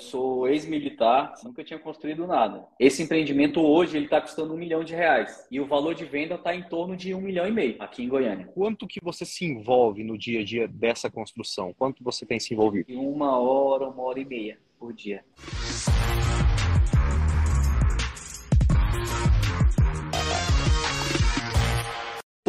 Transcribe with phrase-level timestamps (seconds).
[0.00, 2.66] sou ex-militar, nunca tinha construído nada.
[2.78, 6.34] Esse empreendimento hoje ele está custando um milhão de reais e o valor de venda
[6.34, 8.46] está em torno de um milhão e meio aqui em Goiânia.
[8.48, 11.72] Quanto que você se envolve no dia a dia dessa construção?
[11.72, 12.92] Quanto você tem se envolvido?
[12.98, 15.22] Uma hora, uma hora e meia por dia.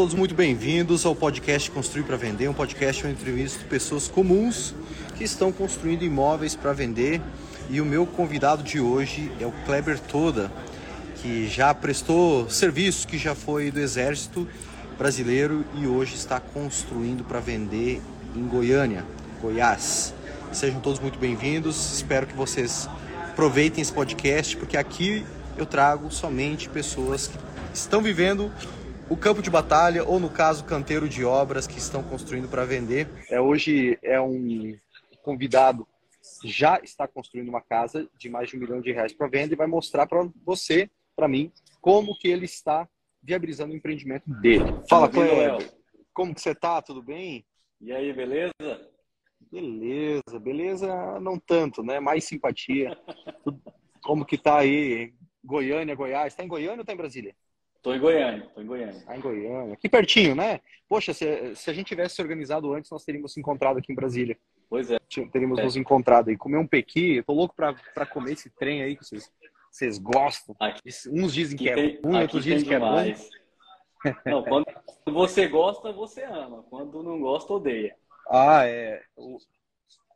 [0.02, 4.73] Todos muito bem-vindos ao podcast Construir para Vender, um podcast onde entrevisto pessoas comuns
[5.16, 7.21] que estão construindo imóveis para vender.
[7.70, 10.52] E o meu convidado de hoje é o Kleber Toda,
[11.17, 14.49] que já prestou serviço, que já foi do Exército
[14.98, 18.02] Brasileiro e hoje está construindo para vender
[18.35, 19.05] em Goiânia,
[19.40, 20.15] Goiás.
[20.52, 21.93] Sejam todos muito bem-vindos.
[21.93, 22.90] Espero que vocês
[23.29, 25.23] aproveitem esse podcast, porque aqui
[25.55, 27.38] eu trago somente pessoas que
[27.71, 28.52] estão vivendo
[29.11, 33.09] o campo de batalha, ou no caso, canteiro de obras que estão construindo para vender.
[33.29, 34.73] É, hoje é um
[35.21, 35.85] convidado
[36.39, 39.53] que já está construindo uma casa de mais de um milhão de reais para venda
[39.53, 42.87] e vai mostrar para você, para mim, como que ele está
[43.21, 44.63] viabilizando o empreendimento dele.
[44.90, 45.70] Fala, Cleber.
[46.13, 46.81] Como que você tá?
[46.81, 47.46] Tudo bem?
[47.81, 48.53] E aí, beleza?
[49.51, 51.99] Beleza, beleza não tanto, né?
[51.99, 52.98] Mais simpatia.
[54.01, 55.13] Como que tá aí?
[55.43, 56.34] Goiânia, Goiás.
[56.34, 57.35] Tá em Goiânia ou tá em Brasília?
[57.82, 59.01] Tô em Goiânia, tô em Goiânia.
[59.05, 59.74] Tá em Goiânia.
[59.74, 60.60] Aqui pertinho, né?
[60.87, 63.96] Poxa, se, se a gente tivesse se organizado antes, nós teríamos se encontrado aqui em
[63.96, 64.38] Brasília.
[64.69, 64.97] Pois é.
[65.31, 65.63] Teríamos é.
[65.63, 66.38] nos encontrado aí.
[66.38, 67.18] Comer um pequi.
[67.18, 69.31] Eu tô louco pra, pra comer esse trem aí que vocês,
[69.72, 70.56] vocês gostam.
[70.59, 72.96] Aqui, Uns dizem que é ruim, outros dizem que é bom.
[74.25, 74.66] Não, quando
[75.07, 76.63] você gosta, você ama.
[76.69, 77.96] Quando não gosta, odeia.
[78.29, 79.02] Ah, é.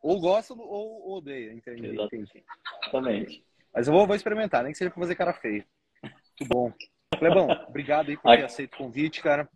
[0.02, 2.00] Ou gosta ou odeia, entendi.
[2.00, 2.44] entendi.
[2.82, 3.44] Exatamente.
[3.74, 5.66] Mas eu vou, vou experimentar, nem que seja pra fazer cara feia.
[6.02, 6.72] Muito bom.
[7.18, 9.48] Clebão, obrigado aí por ter aceito o convite, cara.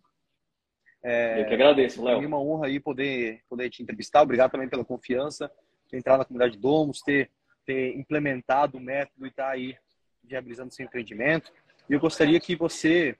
[1.03, 2.21] É, eu que agradeço, Léo.
[2.21, 4.21] É uma honra aí poder, poder te entrevistar.
[4.21, 5.51] Obrigado também pela confiança,
[5.89, 7.31] ter entrado na comunidade de Domos, ter,
[7.65, 9.75] ter implementado o método e estar tá aí
[10.23, 11.51] viabilizando seu empreendimento.
[11.89, 13.17] E eu gostaria que você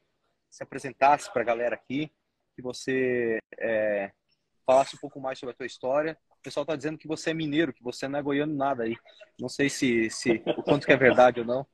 [0.49, 2.11] se apresentasse para a galera aqui,
[2.55, 4.11] que você é,
[4.65, 6.17] falasse um pouco mais sobre a tua história.
[6.29, 8.95] O pessoal está dizendo que você é mineiro, que você não é goiano nada aí.
[9.39, 11.65] Não sei se, se o quanto que é verdade ou não.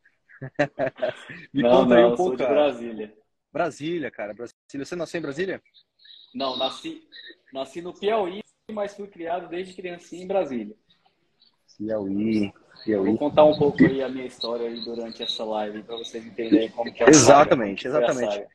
[1.53, 2.23] Me não, conta não, aí um pouco.
[2.23, 2.53] Sou de cara.
[2.53, 3.17] Brasília.
[3.51, 4.33] Brasília, cara.
[4.33, 4.85] Brasília.
[4.85, 5.61] Você nasceu em Brasília?
[6.33, 7.07] Não, nasci,
[7.53, 10.75] nasci no Piauí, mas fui criado desde criancinha em Brasília.
[11.77, 12.51] Piauí,
[12.83, 13.09] Piauí.
[13.09, 16.69] Vou contar um pouco aí a minha história aí durante essa live para vocês entenderem
[16.69, 18.45] como que é Exatamente, exatamente.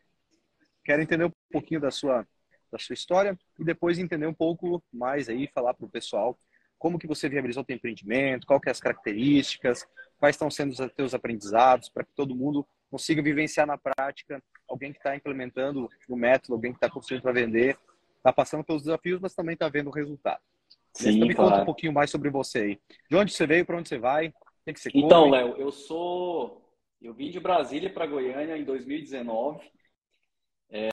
[0.85, 2.27] Quero entender um pouquinho da sua
[2.71, 6.39] da sua história e depois entender um pouco mais aí, falar para o pessoal
[6.79, 9.87] como que você viabilizou o seu empreendimento, qual que é as características,
[10.23, 14.93] quais estão sendo os seus aprendizados, para que todo mundo consiga vivenciar na prática, alguém
[14.93, 17.77] que está implementando o método, alguém que está construindo para vender,
[18.19, 20.41] está passando pelos desafios, mas também está vendo o resultado.
[20.95, 21.51] Sim, então me claro.
[21.51, 22.81] conta um pouquinho mais sobre você aí.
[23.11, 24.33] De onde você veio, para onde você vai, o
[24.65, 25.05] que, que você come?
[25.05, 26.73] Então, Léo, eu sou...
[27.01, 29.69] Eu vim de Brasília para Goiânia em 2019.
[30.71, 30.91] É,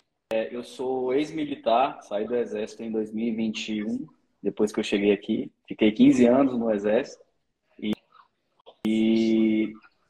[0.50, 4.07] eu sou ex-militar, saí do Exército em 2021
[4.41, 5.51] depois que eu cheguei aqui.
[5.68, 7.28] Fiquei 15 anos no Exército.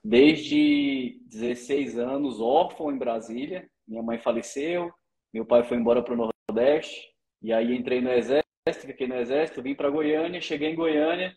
[0.09, 3.69] Desde 16 anos, órfão em Brasília.
[3.87, 4.91] Minha mãe faleceu,
[5.31, 7.13] meu pai foi embora para o Nordeste.
[7.43, 10.41] E aí entrei no Exército, fiquei no Exército, vim para Goiânia.
[10.41, 11.31] Cheguei em Goiânia,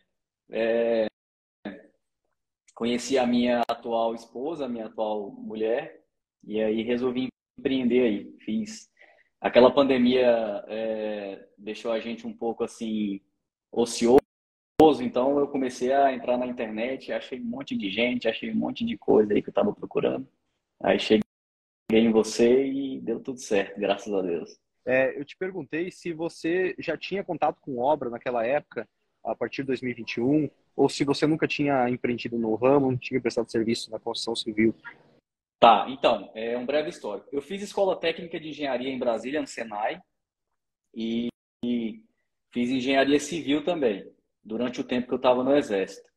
[0.51, 1.07] é,
[2.75, 6.03] conheci a minha atual esposa, a minha atual mulher.
[6.43, 7.29] E aí resolvi
[7.59, 8.37] empreender aí.
[8.39, 8.91] Fiz
[9.39, 13.21] aquela pandemia é, deixou a gente um pouco assim
[13.71, 14.22] ocioso,
[15.01, 18.85] então eu comecei a entrar na internet, achei um monte de gente, achei um monte
[18.85, 20.27] de coisa aí que eu estava procurando.
[20.83, 21.23] Aí cheguei
[21.91, 24.59] em você e deu tudo certo, graças a Deus.
[24.85, 28.89] É, eu te perguntei se você já tinha contato com obra naquela época,
[29.25, 33.51] a partir de 2021, ou se você nunca tinha empreendido no ramo, não tinha prestado
[33.51, 34.75] serviço na construção civil.
[35.61, 37.29] Tá, então, é um breve histórico.
[37.31, 40.01] Eu fiz escola técnica de engenharia em Brasília, no Senai,
[40.93, 41.29] e,
[41.65, 42.03] e
[42.51, 44.12] fiz engenharia civil também,
[44.45, 46.09] durante o tempo que eu estava no Exército.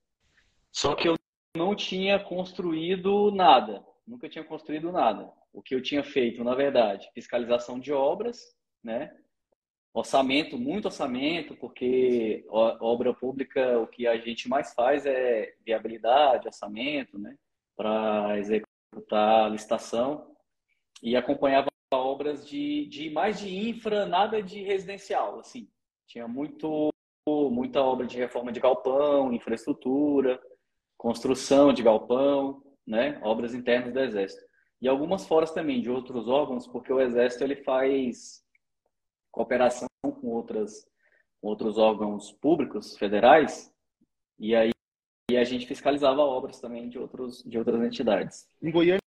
[0.71, 1.15] Só que eu
[1.55, 5.31] não tinha construído nada, nunca tinha construído nada.
[5.53, 8.39] O que eu tinha feito, na verdade, fiscalização de obras,
[8.83, 9.16] né?
[9.93, 17.17] Orçamento, muito orçamento, porque obra pública, o que a gente mais faz é viabilidade, orçamento,
[17.17, 17.37] né?
[17.78, 20.35] Para executar a licitação
[21.01, 25.69] e acompanhava obras de, de mais de infra, nada de residencial, assim.
[26.05, 26.89] Tinha muito
[27.27, 30.39] muita obra de reforma de galpão, infraestrutura,
[30.97, 34.43] construção de galpão, né, obras internas do exército.
[34.81, 38.43] E algumas fora também de outros órgãos, porque o exército ele faz
[39.31, 40.87] cooperação com outras
[41.41, 43.71] com outros órgãos públicos federais,
[44.39, 44.71] e aí
[45.31, 48.47] a gente fiscalizava obras também de, outros, de outras entidades.
[48.61, 48.99] Em Goiânia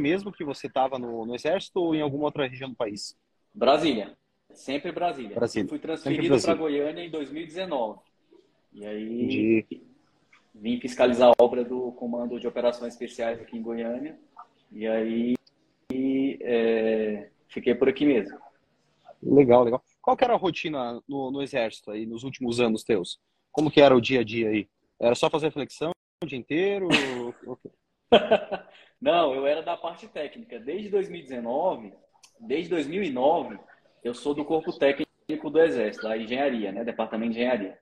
[0.00, 3.14] mesmo que você estava no, no, Exército ou em alguma outra região do país?
[3.52, 4.16] Brasília.
[4.54, 5.34] Sempre Brasília.
[5.34, 5.68] Brasília.
[5.68, 8.00] Fui transferido para Goiânia em 2019.
[8.72, 9.82] E aí Entendi.
[10.54, 14.18] vim fiscalizar a obra do Comando de Operações Especiais aqui em Goiânia.
[14.70, 15.34] E aí
[16.40, 18.38] é, fiquei por aqui mesmo.
[19.22, 19.82] Legal, legal.
[20.00, 23.20] Qual que era a rotina no, no Exército aí nos últimos anos teus?
[23.52, 24.68] Como que era o dia a dia aí?
[24.98, 26.88] Era só fazer flexão o dia inteiro?
[29.00, 30.58] Não, eu era da parte técnica.
[30.58, 31.92] Desde 2019,
[32.40, 33.58] desde 2009,
[34.02, 36.84] eu sou do corpo técnico do Exército, da engenharia, né?
[36.84, 37.78] Departamento de engenharia.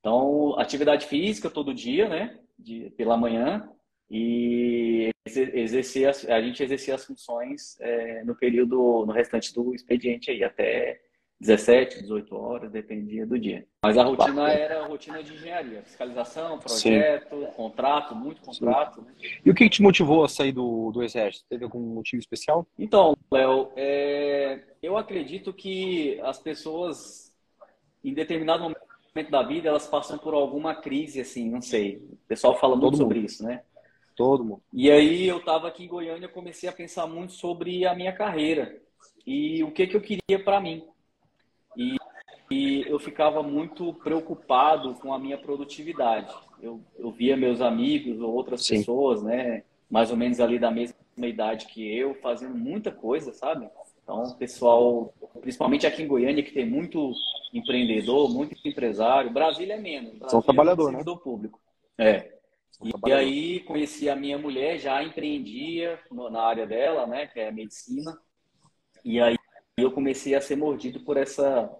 [0.00, 2.38] Então, atividade física todo dia, né?
[2.58, 3.68] De, pela manhã.
[4.10, 10.44] E exercer, a gente exercia as funções é, no período, no restante do expediente aí,
[10.44, 11.00] até
[11.44, 13.66] 17, 18 horas, dependia do dia.
[13.82, 17.46] Mas a rotina era a rotina de engenharia, fiscalização, projeto, Sim.
[17.54, 19.02] contrato, muito contrato.
[19.02, 19.12] Né?
[19.44, 21.44] E o que te motivou a sair do, do Exército?
[21.50, 22.66] Teve algum motivo especial?
[22.78, 27.30] Então, Léo, é, eu acredito que as pessoas,
[28.02, 31.98] em determinado momento da vida, elas passam por alguma crise, assim, não sei.
[31.98, 33.26] O pessoal fala muito Todo sobre mundo.
[33.26, 33.62] isso, né?
[34.16, 34.62] Todo mundo.
[34.72, 38.80] E aí eu estava aqui em Goiânia, comecei a pensar muito sobre a minha carreira
[39.26, 40.82] e o que que eu queria para mim.
[41.76, 41.96] E,
[42.50, 46.32] e, eu ficava muito preocupado com a minha produtividade.
[46.62, 48.78] Eu, eu via meus amigos ou outras Sim.
[48.78, 53.68] pessoas, né, mais ou menos ali da mesma idade que eu, fazendo muita coisa, sabe?
[54.02, 57.12] Então, pessoal, principalmente aqui em Goiânia, que tem muito
[57.52, 59.30] empreendedor, muito empresário.
[59.30, 60.10] Brasília é menos.
[60.10, 61.04] Brasília São trabalhador, é né?
[61.04, 61.58] Do público.
[61.96, 62.34] É.
[63.06, 68.18] E, aí conheci a minha mulher, já empreendia na área dela, né, que é medicina.
[69.04, 69.36] E aí
[69.76, 71.70] eu comecei a ser mordido por essa,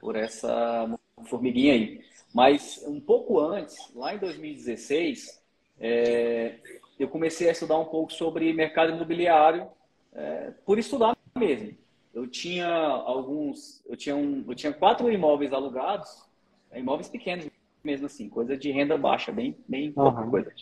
[0.00, 2.00] por essa formiguinha aí.
[2.32, 5.42] Mas um pouco antes, lá em 2016,
[5.80, 6.58] é,
[6.98, 9.68] eu comecei a estudar um pouco sobre mercado imobiliário,
[10.12, 11.76] é, por estudar mesmo.
[12.14, 16.24] Eu tinha alguns, eu tinha, um, eu tinha quatro imóveis alugados,
[16.70, 17.48] é, imóveis pequenos
[17.82, 20.52] mesmo assim, coisa de renda baixa, bem, bem pouca coisa.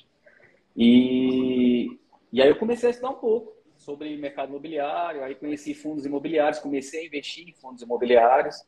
[0.76, 1.98] E,
[2.32, 6.58] e aí eu comecei a estudar um pouco sobre mercado imobiliário, aí conheci fundos imobiliários,
[6.58, 8.64] comecei a investir em fundos imobiliários,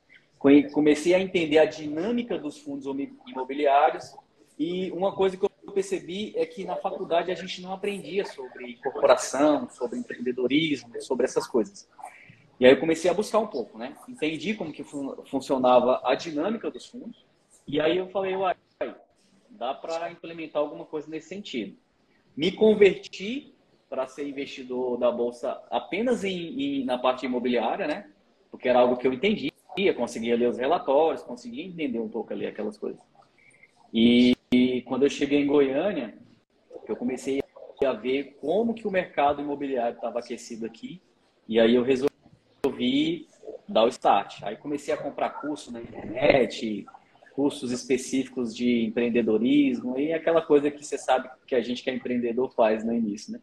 [0.73, 2.87] comecei a entender a dinâmica dos fundos
[3.27, 4.17] imobiliários
[4.59, 8.77] e uma coisa que eu percebi é que na faculdade a gente não aprendia sobre
[8.77, 11.89] corporação, sobre empreendedorismo, sobre essas coisas.
[12.59, 13.97] E aí eu comecei a buscar um pouco, né?
[14.09, 17.25] Entendi como que fun funcionava a dinâmica dos fundos
[17.67, 18.57] e aí eu falei, uai,
[19.49, 21.77] dá para implementar alguma coisa nesse sentido.
[22.37, 23.55] Me converti
[23.91, 28.09] para ser investidor da bolsa apenas em, em, na parte imobiliária, né?
[28.49, 29.51] Porque era algo que eu entendia,
[29.97, 33.03] conseguia ler os relatórios, conseguia entender um pouco ali aquelas coisas.
[33.93, 36.15] E, e quando eu cheguei em Goiânia,
[36.87, 37.43] eu comecei
[37.85, 41.03] a ver como que o mercado imobiliário estava aquecido aqui,
[41.49, 43.27] e aí eu resolvi
[43.69, 44.41] dar o start.
[44.45, 46.87] Aí comecei a comprar curso na internet,
[47.35, 51.95] cursos específicos de empreendedorismo e aquela coisa que você sabe que a gente que é
[51.95, 53.41] empreendedor faz no início, né?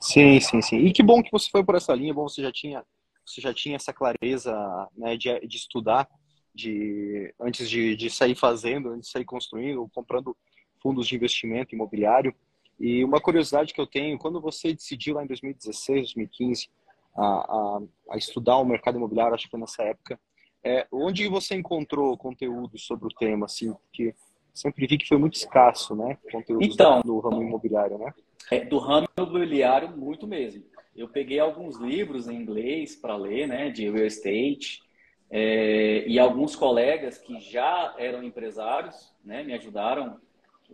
[0.00, 0.76] Sim, sim, sim.
[0.78, 2.84] E que bom que você foi por essa linha, bom você já tinha,
[3.24, 4.54] você já tinha essa clareza
[4.96, 6.08] né, de, de estudar,
[6.54, 10.36] de antes de, de sair fazendo, antes de sair construindo, comprando
[10.82, 12.34] fundos de investimento imobiliário.
[12.78, 16.68] E uma curiosidade que eu tenho, quando você decidiu lá em 2016, 2015,
[17.16, 20.20] a, a, a estudar o mercado imobiliário, acho que foi nessa época,
[20.62, 24.14] é, onde você encontrou conteúdo sobre o tema, assim, porque
[24.54, 28.12] sempre vi que foi muito escasso, né, conteúdo então, do ramo imobiliário, né?
[28.50, 30.64] É, do ramo imobiliário, muito mesmo.
[30.94, 34.82] Eu peguei alguns livros em inglês para ler, né, de real estate,
[35.30, 40.18] é, e alguns colegas que já eram empresários, né, me ajudaram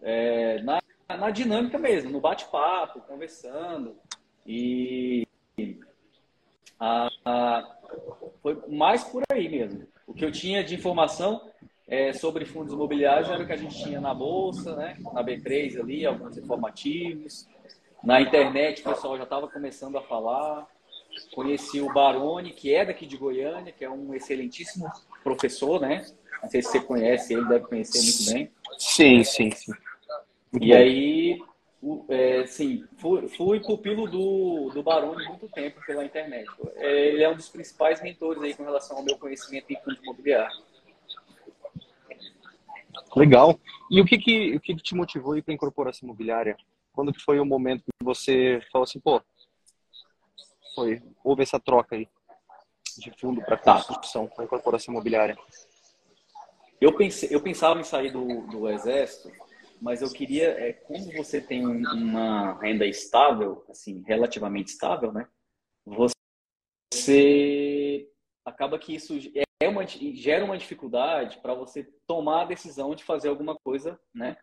[0.02, 3.96] é, na, na dinâmica mesmo, no bate-papo, conversando.
[4.46, 5.26] E
[6.78, 7.76] a, a,
[8.42, 9.86] foi mais por aí mesmo.
[10.06, 11.50] O que eu tinha de informação
[11.88, 15.80] é, sobre fundos imobiliários era o que a gente tinha na bolsa, né, na B3
[15.80, 17.48] ali, alguns informativos.
[18.02, 20.66] Na internet o pessoal já estava começando a falar.
[21.34, 24.90] Conheci o Baroni, que é daqui de Goiânia, que é um excelentíssimo
[25.22, 26.04] professor, né?
[26.42, 28.52] Não sei se você conhece, ele deve conhecer muito bem.
[28.78, 29.72] Sim, sim, sim.
[30.50, 30.76] Muito e bom.
[30.76, 31.42] aí,
[32.08, 36.48] é, sim, fui, fui pupilo do, do Baroni muito tempo pela internet.
[36.76, 39.98] É, ele é um dos principais mentores aí com relação ao meu conhecimento em fundo
[40.02, 40.56] imobiliário.
[43.14, 43.58] Legal.
[43.90, 46.56] E o que que, o que, que te motivou para a incorporação imobiliária?
[46.92, 49.22] Quando que foi o momento que você falou assim, pô,
[50.74, 52.08] foi, houve essa troca aí
[52.98, 53.74] de fundo para tá.
[53.74, 55.36] construção, para incorporação imobiliária?
[56.80, 59.30] eu, pensei, eu pensava em sair do, do exército,
[59.80, 65.28] mas eu queria, é, como você tem uma renda estável, assim, relativamente estável, né?
[66.92, 68.10] Você
[68.44, 69.14] acaba que isso
[69.60, 74.36] é uma, gera uma dificuldade para você tomar a decisão de fazer alguma coisa, né?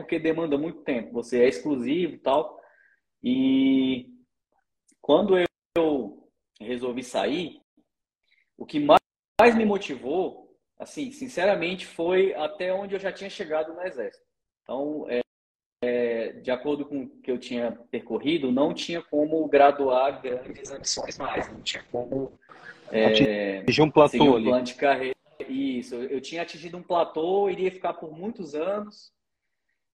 [0.00, 1.12] Porque demanda muito tempo.
[1.12, 2.60] Você é exclusivo e tal.
[3.22, 4.10] E
[5.00, 5.36] quando
[5.76, 6.28] eu
[6.60, 7.60] resolvi sair,
[8.56, 13.82] o que mais me motivou, assim, sinceramente, foi até onde eu já tinha chegado no
[13.82, 14.24] exército.
[14.62, 15.20] Então, é,
[15.82, 21.18] é, de acordo com o que eu tinha percorrido, não tinha como graduar grandes ambições
[21.18, 22.38] mais, não tinha como
[22.90, 24.44] é, atingir um platô um ali.
[24.44, 25.16] plano de carreira.
[25.48, 29.10] Isso, eu tinha atingido um platô, iria ficar por muitos anos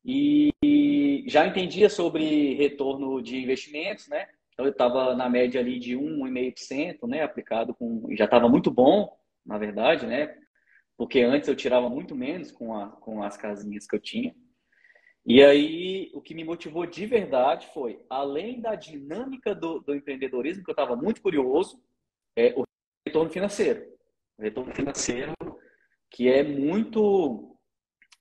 [0.06, 4.28] e já entendia sobre retorno de investimentos, né?
[4.52, 7.22] Então eu estava na média ali de 1,5%, né?
[7.22, 10.38] Aplicado com, já estava muito bom, na verdade, né?
[10.96, 14.34] Porque antes eu tirava muito menos com, a, com as casinhas que eu tinha.
[15.26, 20.62] E aí, o que me motivou de verdade foi, além da dinâmica do, do empreendedorismo,
[20.62, 21.82] que eu estava muito curioso,
[22.36, 22.62] é o
[23.04, 23.84] retorno financeiro.
[24.38, 25.32] O retorno financeiro
[26.10, 27.58] que é muito,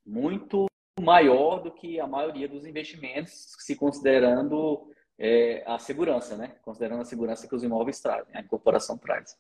[0.06, 0.66] muito
[1.00, 6.56] maior do que a maioria dos investimentos, se considerando é, a segurança, né?
[6.62, 9.38] Considerando a segurança que os imóveis trazem, a incorporação traz.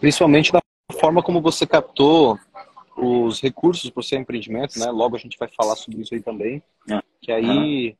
[0.00, 0.60] Principalmente da
[0.98, 2.38] forma como você captou
[2.96, 4.90] os recursos para o seu empreendimento, né?
[4.90, 6.62] Logo a gente vai falar sobre isso aí também.
[6.90, 7.02] Ah.
[7.20, 7.96] Que aí,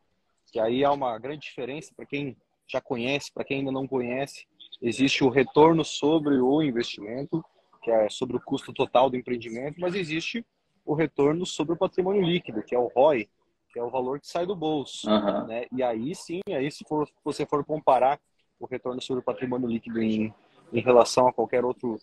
[0.51, 2.37] que aí há uma grande diferença para quem
[2.67, 4.47] já conhece, para quem ainda não conhece.
[4.81, 7.45] Existe o retorno sobre o investimento,
[7.81, 10.45] que é sobre o custo total do empreendimento, mas existe
[10.85, 13.29] o retorno sobre o patrimônio líquido, que é o ROI,
[13.73, 15.09] que é o valor que sai do bolso.
[15.09, 15.47] Uhum.
[15.47, 15.67] Né?
[15.73, 18.21] E aí sim, aí se for, você for comparar
[18.59, 20.33] o retorno sobre o patrimônio líquido em,
[20.73, 21.99] em relação a qualquer outro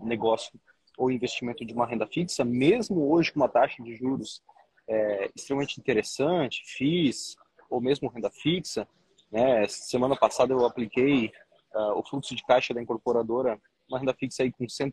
[0.00, 0.52] negócio
[0.96, 4.42] ou investimento de uma renda fixa, mesmo hoje com uma taxa de juros
[4.88, 7.36] é, extremamente interessante, FIIs,
[7.68, 8.86] ou mesmo renda fixa,
[9.30, 9.66] né?
[9.66, 11.32] Semana passada eu apliquei
[11.74, 14.92] uh, o fluxo de caixa da incorporadora, uma renda fixa aí com 100,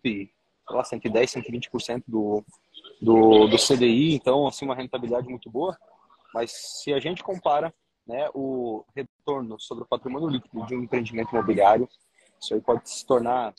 [0.70, 2.44] lá, 110, 120% do,
[3.02, 5.78] do, do CDI, então assim uma rentabilidade muito boa.
[6.34, 7.74] Mas se a gente compara
[8.08, 11.90] né, o retorno sobre o patrimônio líquido de um empreendimento imobiliário,
[12.40, 13.54] isso aí pode se tornar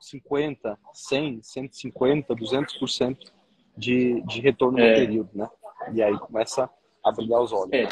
[0.00, 3.32] 50, 100, 150, 200%
[3.76, 4.88] de, de retorno é.
[4.88, 5.48] no período, né?
[5.92, 6.68] E aí começa
[7.04, 7.72] a brilhar os olhos.
[7.72, 7.88] É.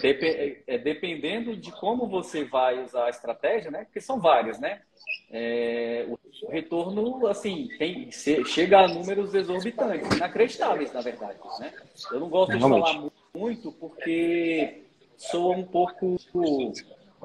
[0.00, 0.22] Dep
[0.66, 3.84] é, dependendo de como você vai usar a estratégia, né?
[3.84, 4.82] Porque são várias, né?
[5.30, 11.72] É, o retorno, assim, tem, chega a números exorbitantes, inacreditáveis, na verdade, né?
[12.12, 14.84] Eu não gosto de falar muito porque
[15.16, 16.16] sou um pouco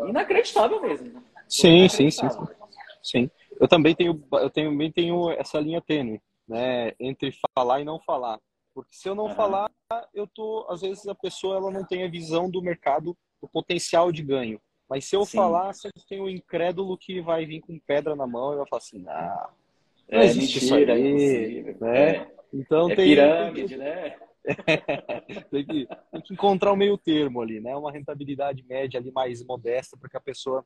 [0.07, 1.13] inacreditável mesmo.
[1.13, 1.21] Né?
[1.47, 2.47] Sim, sim, sim, sim.
[3.03, 3.31] Sim.
[3.59, 6.93] Eu também tenho, eu também tenho essa linha tênue, né?
[6.99, 8.39] Entre falar e não falar.
[8.73, 9.35] Porque se eu não uhum.
[9.35, 9.69] falar,
[10.13, 14.11] eu tô, às vezes a pessoa ela não tem a visão do mercado, do potencial
[14.11, 14.61] de ganho.
[14.89, 15.37] Mas se eu Sim.
[15.37, 18.67] falar, sempre tem o um incrédulo que vai vir com pedra na mão e vai
[18.67, 19.49] falar assim, não,
[20.11, 22.09] não é, existe mentira, isso aí, né?
[22.09, 22.31] É.
[22.53, 24.17] Então é tem, pirâmide, né?
[25.49, 27.75] tem, que, tem que encontrar o um meio termo ali, né?
[27.75, 30.65] Uma rentabilidade média ali mais modesta para que a pessoa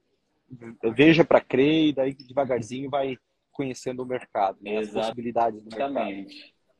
[0.95, 3.17] veja para crer e daí devagarzinho vai
[3.51, 4.77] conhecendo o mercado, né?
[4.77, 6.25] as possibilidades do mercado.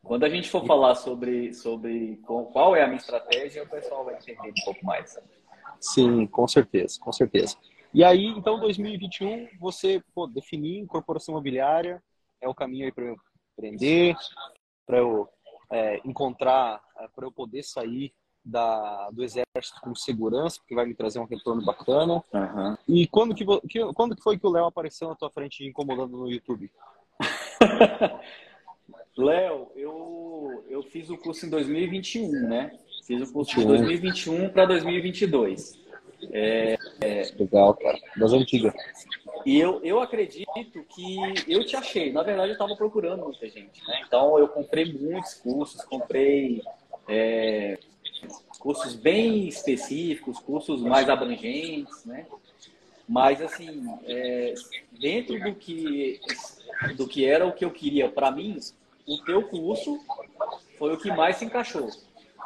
[0.06, 4.16] Quando a gente for falar sobre, sobre qual é a minha estratégia, o pessoal vai
[4.16, 5.20] entender um pouco mais.
[5.80, 7.58] Sim, com certeza, com certeza.
[7.92, 12.04] E aí, então, 2021, você pô, definir incorporação imobiliária
[12.40, 13.16] é o caminho aí para eu
[13.58, 14.16] empreender,
[14.86, 15.28] para eu
[15.72, 20.94] é, encontrar, é, para eu poder sair da, do exército com segurança, porque vai me
[20.94, 22.24] trazer um retorno bacana.
[22.32, 22.78] Uhum.
[22.88, 26.16] E quando que, que, quando que foi que o Léo apareceu na tua frente incomodando
[26.16, 26.72] no YouTube?
[29.18, 32.78] Léo, eu, eu fiz o curso em 2021, né?
[33.06, 35.80] Fiz o curso de 2021 para 2022.
[36.32, 37.32] É, é...
[37.38, 37.98] Legal, cara.
[38.18, 38.74] Das antigas.
[39.46, 40.52] E eu, eu acredito
[40.90, 41.18] que
[41.48, 42.12] eu te achei.
[42.12, 44.02] Na verdade, eu estava procurando muita gente, né?
[44.06, 46.62] Então, eu comprei muitos cursos, comprei
[47.08, 47.78] é,
[48.60, 52.26] cursos bem específicos, cursos mais abrangentes, né?
[53.08, 54.56] Mas, assim, é,
[55.00, 56.20] dentro do que,
[56.98, 58.58] do que era o que eu queria para mim,
[59.08, 60.00] o teu curso
[60.78, 61.90] foi o que mais se encaixou,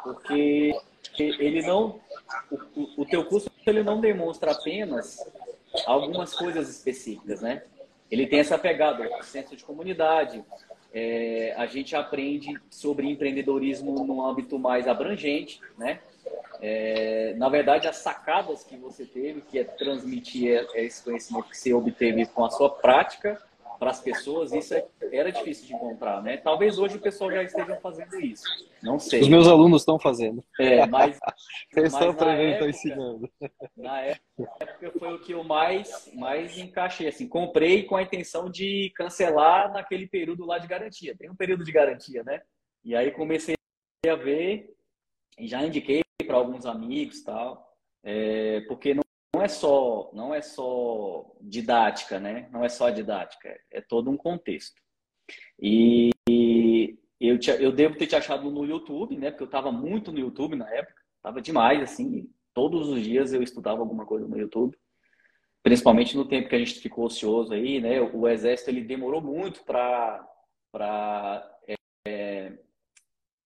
[0.02, 0.74] porque
[1.18, 2.00] ele não,
[2.50, 5.18] o, o teu curso ele não demonstra apenas
[5.86, 7.62] algumas coisas específicas, né?
[8.10, 10.44] Ele tem essa pegada, senso de comunidade.
[10.92, 16.00] É, a gente aprende sobre empreendedorismo num âmbito mais abrangente, né?
[16.60, 21.72] É, na verdade, as sacadas que você teve, que é transmitir esse conhecimento que você
[21.72, 23.40] obteve com a sua prática,
[23.80, 26.36] para as pessoas, isso é, era difícil de encontrar, né?
[26.36, 28.44] Talvez hoje o pessoal já esteja fazendo isso.
[28.82, 29.22] Não sei.
[29.22, 30.44] Os meus alunos estão fazendo.
[30.60, 31.18] É, mas.
[31.74, 33.30] Eles estão aprendendo, estão ensinando.
[33.74, 37.08] Na época foi o que eu mais, mais encaixei.
[37.08, 41.16] Assim, comprei com a intenção de cancelar naquele período lá de garantia.
[41.16, 42.42] Tem um período de garantia, né?
[42.84, 43.54] E aí comecei
[44.06, 44.74] a ver,
[45.38, 49.02] e já indiquei para alguns amigos tal, é, porque não
[49.34, 52.48] não é só não é só didática, né?
[52.52, 54.80] Não é só didática, é todo um contexto.
[55.58, 56.10] E
[57.20, 59.30] eu, te, eu devo ter te achado no YouTube, né?
[59.30, 62.28] Porque eu estava muito no YouTube na época, estava demais, assim.
[62.52, 64.76] Todos os dias eu estudava alguma coisa no YouTube,
[65.62, 68.00] principalmente no tempo que a gente ficou ocioso aí, né?
[68.00, 70.26] O exército ele demorou muito para
[70.72, 71.74] para é,
[72.06, 72.58] é,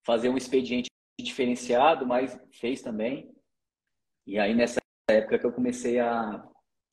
[0.05, 3.35] fazer um expediente diferenciado, mas fez também.
[4.27, 6.43] E aí nessa época que eu comecei a,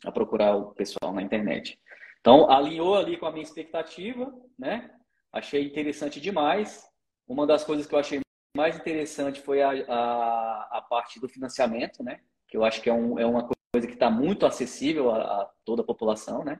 [0.03, 1.80] a procurar o pessoal na internet.
[2.20, 4.91] Então, alinhou ali com a minha expectativa, né?
[5.32, 6.88] Achei interessante demais.
[7.27, 8.20] Uma das coisas que eu achei
[8.56, 12.20] mais interessante foi a, a, a parte do financiamento, né?
[12.48, 15.51] Que eu acho que é, um, é uma coisa que está muito acessível a, a,
[15.63, 16.60] toda a população, né?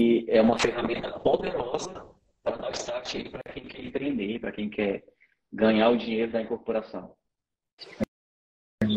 [0.00, 2.06] E é uma ferramenta poderosa
[2.42, 5.04] para dar start para quem quer empreender, para quem quer
[5.52, 7.14] ganhar o dinheiro da incorporação.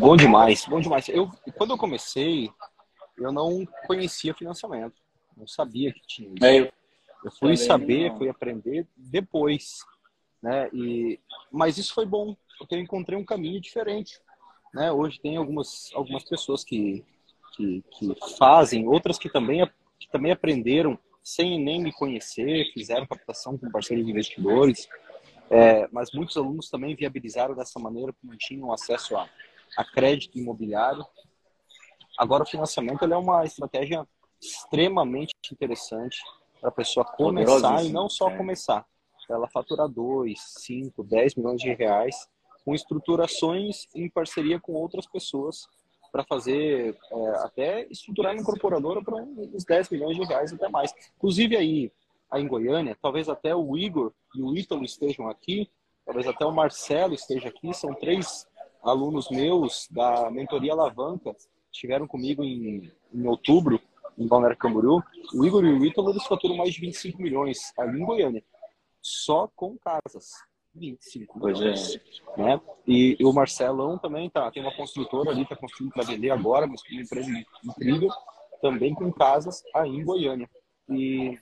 [0.00, 1.08] Bom demais, bom demais.
[1.08, 2.50] Eu, quando eu comecei,
[3.18, 4.94] eu não conhecia financiamento,
[5.36, 6.44] não sabia que tinha isso.
[6.44, 6.72] É, eu,
[7.24, 8.16] eu fui saber, não.
[8.16, 9.84] fui aprender depois,
[10.42, 10.70] né?
[10.72, 11.20] E,
[11.52, 14.18] mas isso foi bom, porque eu encontrei um caminho diferente,
[14.72, 14.90] né?
[14.90, 17.04] Hoje tem algumas, algumas pessoas que,
[17.54, 23.58] que, que fazem, outras que também, que também aprenderam sem nem me conhecer, fizeram captação
[23.58, 24.88] com parceiros investidores,
[25.50, 29.28] é, mas muitos alunos também viabilizaram dessa maneira, porque não tinham acesso a
[29.76, 31.04] a crédito imobiliário.
[32.18, 34.06] Agora, o financiamento ele é uma estratégia
[34.40, 36.18] extremamente interessante
[36.60, 38.36] para a pessoa começar e não só é.
[38.36, 38.86] começar,
[39.28, 42.28] ela faturar 2, 5, 10 milhões de reais
[42.64, 45.66] com estruturações em parceria com outras pessoas
[46.12, 50.92] para fazer é, até estruturar uma incorporadora para uns 10 milhões de reais até mais.
[51.16, 51.92] Inclusive aí,
[52.30, 55.70] aí em Goiânia, talvez até o Igor e o Ítalo estejam aqui,
[56.04, 58.46] talvez até o Marcelo esteja aqui, são três
[58.82, 61.34] alunos meus da mentoria Alavanca
[61.72, 63.80] estiveram comigo em, em outubro,
[64.18, 65.02] em Balneário Camboriú.
[65.34, 68.44] O Igor e o Ítalo, eles faturam mais de 25 milhões ali em Goiânia,
[69.00, 70.30] só com casas.
[70.74, 71.96] 25 milhões.
[72.36, 72.42] É.
[72.42, 72.60] Né?
[72.86, 76.66] E, e, o Marcelão também tá, tem uma construtora ali, está construindo para vender agora,
[76.66, 77.30] mas uma empresa
[77.64, 78.08] incrível,
[78.62, 80.48] também com casas aí em Goiânia.
[80.88, 81.38] E,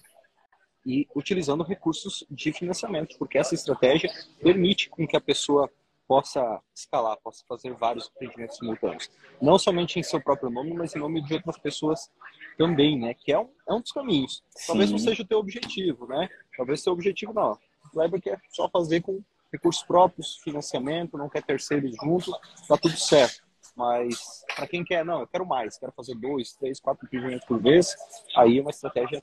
[0.86, 5.70] e utilizando recursos de financiamento, porque essa estratégia permite com que a pessoa
[6.08, 9.10] possa escalar, possa fazer vários empreendimentos simultâneos.
[9.40, 12.10] Não somente em seu próprio nome, mas em nome de outras pessoas
[12.56, 13.12] também, né?
[13.12, 14.42] Que é um, é um dos caminhos.
[14.50, 14.68] Sim.
[14.68, 16.28] Talvez não seja o teu objetivo, né?
[16.56, 17.52] Talvez o teu objetivo não.
[17.84, 22.32] O Kleber quer só fazer com recursos próprios, financiamento, não quer terceiros junto,
[22.66, 23.46] tá tudo certo.
[23.76, 27.60] Mas para quem quer, não, eu quero mais, quero fazer dois, três, quatro empreendimentos por
[27.60, 27.94] vez,
[28.34, 29.22] aí é uma estratégia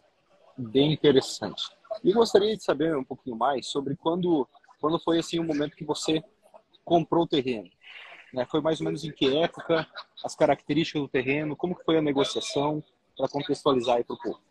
[0.56, 1.64] bem interessante.
[2.04, 4.48] E gostaria de saber um pouquinho mais sobre quando,
[4.80, 6.24] quando foi assim o um momento que você
[6.86, 7.70] comprou o terreno?
[8.34, 8.46] Né?
[8.46, 9.88] Foi mais ou menos em que época,
[10.24, 12.84] as características do terreno, como que foi a negociação,
[13.18, 14.42] para contextualizar aí para o povo.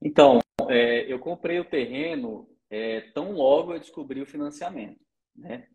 [0.00, 4.98] Então, é, eu comprei o terreno é, tão logo eu descobri o financiamento.
[5.36, 5.66] Né?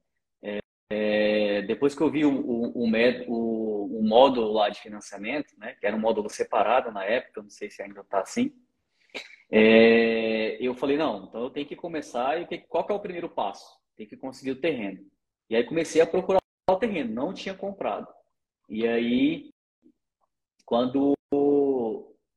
[0.41, 0.57] É,
[0.89, 5.85] é depois que eu vi o, o, o, o, módulo lá de financiamento, né, que
[5.85, 8.51] era um módulo separado na época, não sei se ainda está assim,
[9.51, 13.29] é, eu falei, não, então eu tenho que começar e qual que é o primeiro
[13.29, 13.77] passo?
[13.97, 15.03] Tem que conseguir o terreno.
[15.49, 18.07] E aí comecei a procurar o terreno, não tinha comprado.
[18.69, 19.49] E aí,
[20.65, 21.13] quando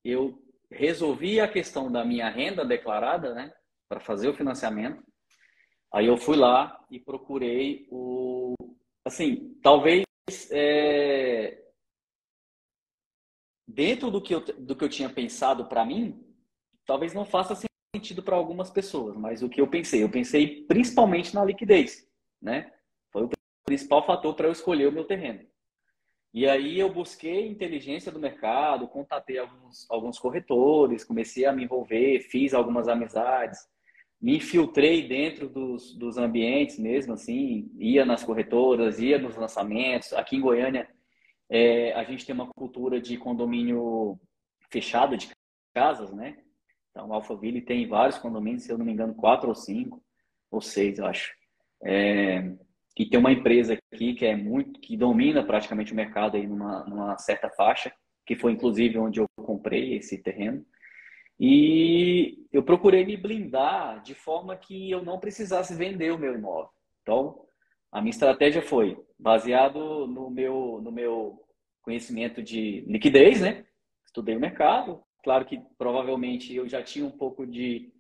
[0.05, 3.53] eu resolvi a questão da minha renda declarada, né,
[3.89, 5.03] para fazer o financiamento,
[5.93, 8.55] aí eu fui lá e procurei o,
[9.05, 10.05] assim, talvez
[10.53, 11.61] é,
[13.67, 16.25] dentro do que eu, do que eu tinha pensado para mim,
[16.87, 17.57] talvez não faça
[17.95, 20.03] sentido para algumas pessoas, mas o que eu pensei?
[20.03, 22.09] Eu pensei principalmente na liquidez,
[22.41, 22.73] né?
[23.11, 23.31] Foi o
[23.65, 25.41] principal fator para eu escolher o meu terreno.
[26.33, 32.21] E aí eu busquei inteligência do mercado, contatei alguns, alguns corretores, comecei a me envolver,
[32.21, 33.59] fiz algumas amizades,
[34.21, 40.13] me infiltrei dentro dos, dos ambientes mesmo, assim, ia nas corretoras, ia nos lançamentos.
[40.13, 40.89] Aqui em Goiânia,
[41.49, 44.21] é, a gente tem uma cultura de condomínio
[44.71, 45.31] fechado de
[45.75, 46.39] casas, né?
[46.91, 50.03] Então, Alphaville tem vários condomínios, se eu não me engano, quatro ou cinco,
[50.51, 51.33] ou seis, eu acho.
[51.83, 52.53] É,
[52.99, 56.85] e tem uma empresa aqui que é muito, que domina praticamente o mercado aí numa,
[56.85, 57.93] numa certa faixa,
[58.27, 60.65] que foi inclusive onde eu comprei esse terreno.
[61.39, 66.71] E eu procurei me blindar de forma que eu não precisasse vender o meu imóvel.
[67.01, 67.47] Então,
[67.91, 71.43] a minha estratégia foi baseado no meu, no meu
[71.81, 73.65] conhecimento de liquidez, né?
[74.05, 75.03] Estudei o mercado.
[75.23, 77.93] Claro que provavelmente eu já tinha um pouco de,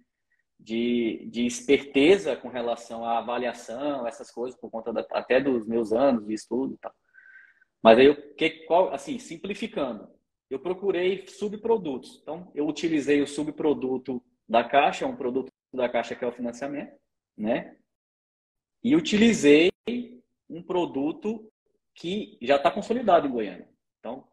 [0.59, 5.93] de, de esperteza com relação à avaliação, essas coisas, por conta da, até dos meus
[5.93, 6.93] anos de estudo e tal.
[7.83, 10.09] Mas aí, eu, que, qual, assim, simplificando,
[10.51, 12.19] eu procurei subprodutos.
[12.23, 16.93] Então, eu utilizei o subproduto da Caixa, um produto da Caixa que é o financiamento,
[17.37, 17.77] né?
[18.83, 19.71] E utilizei
[20.49, 21.51] um produto
[21.95, 23.69] que já está consolidado em Goiânia.
[23.99, 24.27] Então,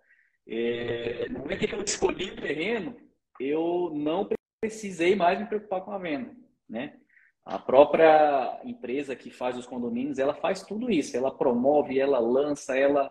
[0.48, 2.96] é, no momento que eu escolhi o terreno,
[3.40, 4.28] eu não
[4.62, 6.36] precisei mais me preocupar com a venda,
[6.70, 6.98] né?
[7.46, 11.16] A própria empresa que faz os condomínios, ela faz tudo isso.
[11.16, 13.10] Ela promove, ela lança, ela,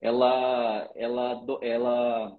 [0.00, 2.36] ela, ela, ela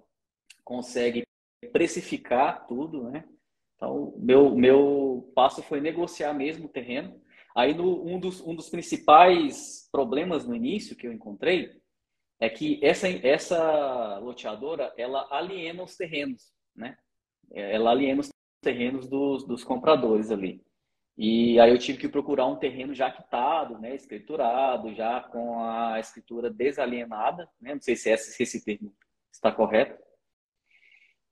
[0.62, 1.24] consegue
[1.72, 3.24] precificar tudo, né?
[3.76, 7.18] Então, meu, meu passo foi negociar mesmo o terreno.
[7.56, 11.77] Aí, no, um, dos, um dos principais problemas no início que eu encontrei
[12.40, 16.96] é que essa, essa loteadora, ela aliena os terrenos, né?
[17.50, 18.28] Ela aliena os
[18.62, 20.62] terrenos dos, dos compradores ali.
[21.16, 25.98] E aí eu tive que procurar um terreno já quitado, né, escriturado, já com a
[25.98, 28.94] escritura desalienada, né, não sei se esse, esse termo
[29.32, 30.00] está correto,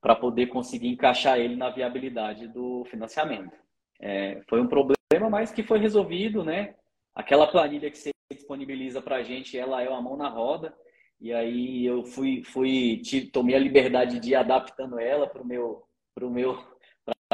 [0.01, 3.55] para poder conseguir encaixar ele na viabilidade do financiamento.
[3.99, 6.75] É, foi um problema, mas que foi resolvido, né?
[7.15, 10.75] Aquela planilha que você disponibiliza para a gente, ela é uma mão na roda.
[11.19, 13.01] E aí eu fui, fui
[13.33, 16.57] tomei a liberdade de ir adaptando ela para o meu, pro meu,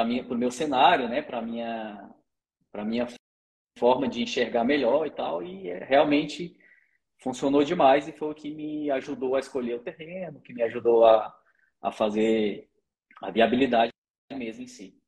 [0.04, 1.20] minha, pro meu cenário, né?
[1.20, 2.10] Para minha,
[2.72, 3.06] para minha
[3.78, 5.42] forma de enxergar melhor e tal.
[5.42, 6.56] E é, realmente
[7.22, 11.04] funcionou demais e foi o que me ajudou a escolher o terreno, que me ajudou
[11.04, 11.34] a,
[11.82, 12.68] a fazer
[13.22, 13.92] a viabilidade
[14.32, 14.98] mesmo em si.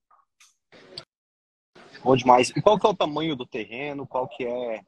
[2.03, 2.51] Bom demais.
[2.51, 4.07] E qual que é o tamanho do terreno?
[4.07, 4.81] Qual que é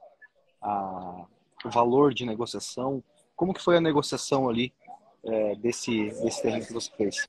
[0.63, 1.27] a,
[1.65, 3.03] o valor de negociação?
[3.39, 4.75] Como que foi a negociação ali
[5.23, 7.29] é, desse, desse terreno que você fez?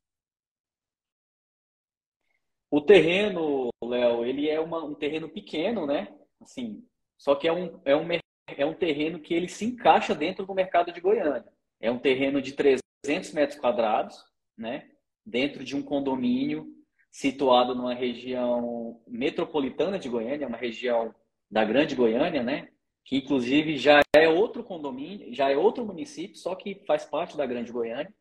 [2.72, 6.12] O terreno, Léo, ele é uma, um terreno pequeno, né?
[6.42, 6.84] Assim,
[7.16, 8.08] só que é um, é, um,
[8.48, 11.46] é um terreno que ele se encaixa dentro do mercado de Goiânia.
[11.80, 14.18] É um terreno de 300 metros quadrados,
[14.58, 14.90] né?
[15.24, 16.76] Dentro de um condomínio
[17.12, 21.14] situado numa região metropolitana de Goiânia, uma região
[21.52, 22.70] da Grande Goiânia, né?
[23.10, 27.44] Que inclusive já é outro condomínio, já é outro município, só que faz parte da
[27.44, 28.14] Grande Goiânia.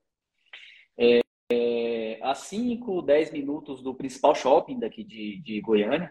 [0.96, 1.20] É,
[1.52, 6.10] é, a 5, 10 minutos do principal shopping daqui de, de Goiânia.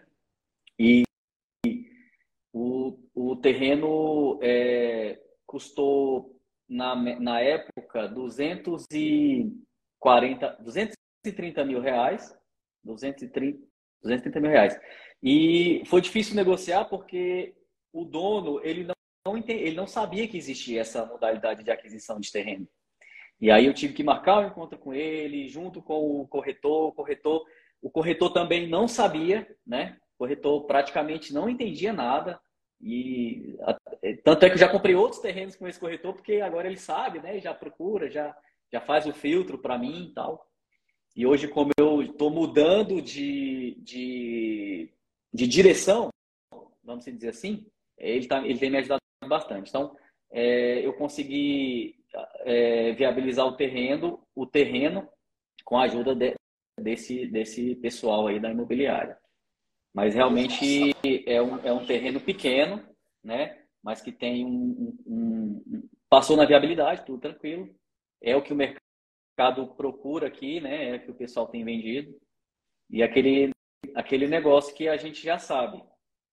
[0.78, 1.02] E
[2.52, 12.32] o, o terreno é, custou, na, na época, 240, 230 mil reais.
[12.84, 13.58] 230,
[14.02, 14.78] 230 mil reais.
[15.20, 17.57] E foi difícil negociar porque
[17.92, 18.94] o dono ele não,
[19.26, 22.68] não ele não sabia que existia essa modalidade de aquisição de terreno.
[23.40, 26.88] E aí eu tive que marcar um encontro com ele, junto com o corretor.
[26.88, 27.44] O corretor,
[27.80, 29.96] o corretor também não sabia, né?
[30.16, 32.40] O corretor praticamente não entendia nada.
[32.80, 33.56] E
[34.24, 37.20] tanto é que eu já comprei outros terrenos com esse corretor, porque agora ele sabe,
[37.20, 37.40] né?
[37.40, 38.36] Já procura, já,
[38.72, 40.44] já faz o filtro para mim e tal.
[41.14, 44.92] E hoje, como eu estou mudando de, de,
[45.32, 46.10] de direção,
[46.82, 47.66] vamos dizer assim,
[47.98, 49.68] ele, tá, ele tem me ajudado bastante.
[49.68, 49.96] Então,
[50.30, 51.96] é, eu consegui
[52.44, 55.08] é, viabilizar o terreno, o terreno
[55.64, 56.34] com a ajuda de,
[56.80, 59.18] desse, desse pessoal aí da imobiliária.
[59.94, 60.94] Mas realmente
[61.26, 62.84] é um, é um terreno pequeno,
[63.22, 63.58] né?
[63.82, 67.74] Mas que tem um, um, um passou na viabilidade, tudo tranquilo.
[68.22, 70.90] É o que o mercado procura aqui, né?
[70.90, 72.14] É o que o pessoal tem vendido.
[72.90, 73.50] E aquele,
[73.94, 75.82] aquele negócio que a gente já sabe.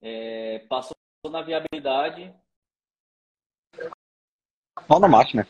[0.02, 0.95] É, passou
[1.30, 2.34] na viabilidade.
[4.88, 5.48] Mal na máquina.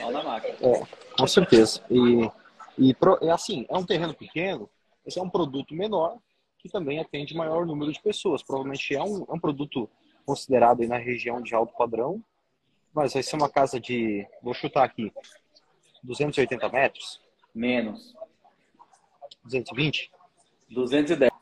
[0.00, 0.56] Mal na máquina.
[0.60, 0.82] É,
[1.16, 1.84] com certeza.
[1.90, 2.30] E,
[2.78, 4.68] e é assim, é um terreno pequeno,
[5.04, 6.18] esse é um produto menor
[6.58, 8.42] que também atende maior número de pessoas.
[8.42, 9.88] Provavelmente é um, é um produto
[10.26, 12.22] considerado aí na região de alto padrão,
[12.92, 15.12] mas vai ser uma casa de, vou chutar aqui,
[16.02, 17.20] 280 metros?
[17.54, 18.14] Menos.
[19.44, 20.10] 220?
[20.70, 21.32] 210.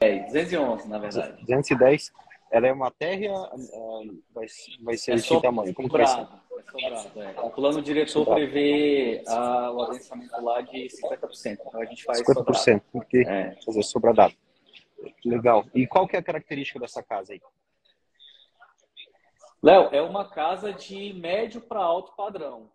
[0.00, 1.44] 211, na verdade.
[1.44, 2.12] 210
[2.50, 3.48] ela é uma terra,
[4.34, 4.46] vai,
[4.82, 5.72] vai ser é de que tamanho?
[5.72, 6.88] Como sobrado, que vai ser?
[6.90, 7.40] É sobrado, é.
[7.40, 8.40] O plano diretor sobrado.
[8.40, 11.58] prevê a, o adensamento lá de 50%.
[11.66, 12.82] Então a gente faz 50%, sobrado.
[12.92, 13.56] porque é.
[13.64, 14.34] fazer sobradado.
[15.24, 15.64] Legal.
[15.74, 17.40] E qual que é a característica dessa casa aí?
[19.62, 22.70] Léo, é uma casa de médio para alto padrão.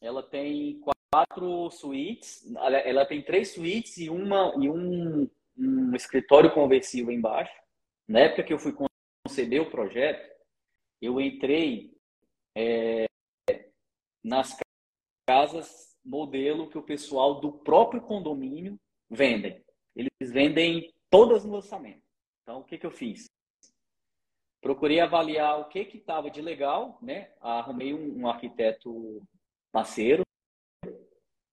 [0.00, 2.52] Ela tem quatro suítes.
[2.56, 7.52] Ela, ela tem três suítes e, uma, e um, um escritório conversível embaixo.
[8.08, 8.72] Na época que eu fui
[9.34, 10.32] conceber o projeto,
[11.02, 11.92] eu entrei
[12.56, 13.06] é,
[14.22, 14.56] nas
[15.28, 18.78] casas modelo que o pessoal do próprio condomínio
[19.10, 19.60] vendem.
[19.96, 22.02] Eles vendem todas no lançamento.
[22.42, 23.26] Então, o que, que eu fiz?
[24.60, 27.32] Procurei avaliar o que estava de legal, né?
[27.40, 29.20] Arrumei um, um arquiteto
[29.72, 30.22] parceiro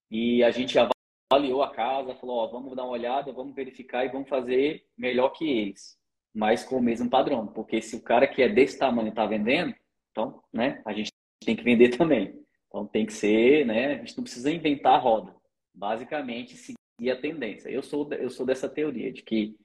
[0.10, 4.10] e a gente avaliou a casa, falou, ó, vamos dar uma olhada, vamos verificar e
[4.10, 5.98] vamos fazer melhor que eles,
[6.34, 9.76] mas com o mesmo padrão, porque se o cara que é desse tamanho está vendendo,
[10.12, 11.12] então, né, a gente
[11.46, 12.40] tem que vender também.
[12.68, 15.36] Então tem que ser, né, a gente não precisa inventar a roda,
[15.74, 17.70] basicamente seguir a tendência.
[17.70, 19.56] Eu sou eu sou dessa teoria de que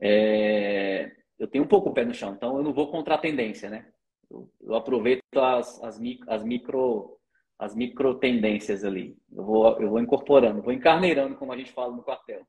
[0.00, 3.18] é, eu tenho um pouco o pé no chão, então eu não vou contra a
[3.18, 3.86] tendência, né?
[4.30, 7.18] Eu, eu aproveito as, as, as micro
[7.58, 9.16] as micro tendências ali.
[9.32, 12.46] Eu vou, eu vou incorporando, vou encarneirando, como a gente fala no quartel.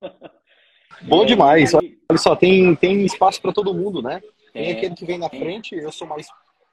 [1.02, 1.74] Bom demais.
[1.74, 4.22] Olha só, tem, tem espaço para todo mundo, né?
[4.52, 6.26] Tem é, aquele que vem na frente, eu sou mais.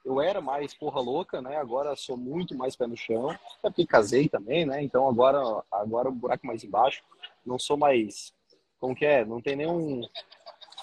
[0.04, 1.56] Eu era mais porra louca, né?
[1.56, 3.30] Agora sou muito mais pé no chão.
[3.30, 4.82] É porque casei também, né?
[4.82, 7.02] Então agora, agora o buraco mais embaixo.
[7.44, 8.32] Não sou mais.
[8.78, 9.24] Como que é?
[9.24, 10.02] Não tem nenhum.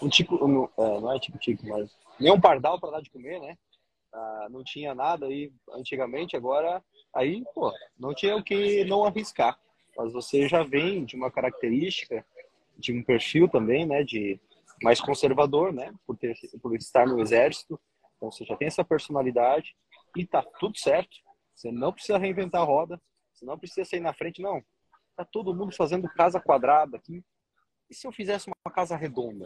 [0.01, 0.47] Um tico.
[0.47, 1.89] Não, é, não é tico-tico, mas.
[2.19, 3.57] Nem um pardal para dar de comer, né?
[4.13, 6.81] Ah, não tinha nada aí antigamente, agora
[7.17, 9.57] Aí, pô, não tinha o que não arriscar.
[9.97, 12.23] Mas você já vem de uma característica,
[12.77, 14.39] de um perfil também, né, de
[14.81, 17.79] mais conservador, né, por, ter, por estar no exército.
[18.15, 19.75] Então você já tem essa personalidade
[20.15, 21.17] e tá tudo certo.
[21.55, 23.01] Você não precisa reinventar a roda,
[23.33, 24.63] você não precisa sair na frente, não.
[25.15, 27.23] Tá todo mundo fazendo casa quadrada aqui.
[27.89, 29.45] E se eu fizesse uma casa redonda?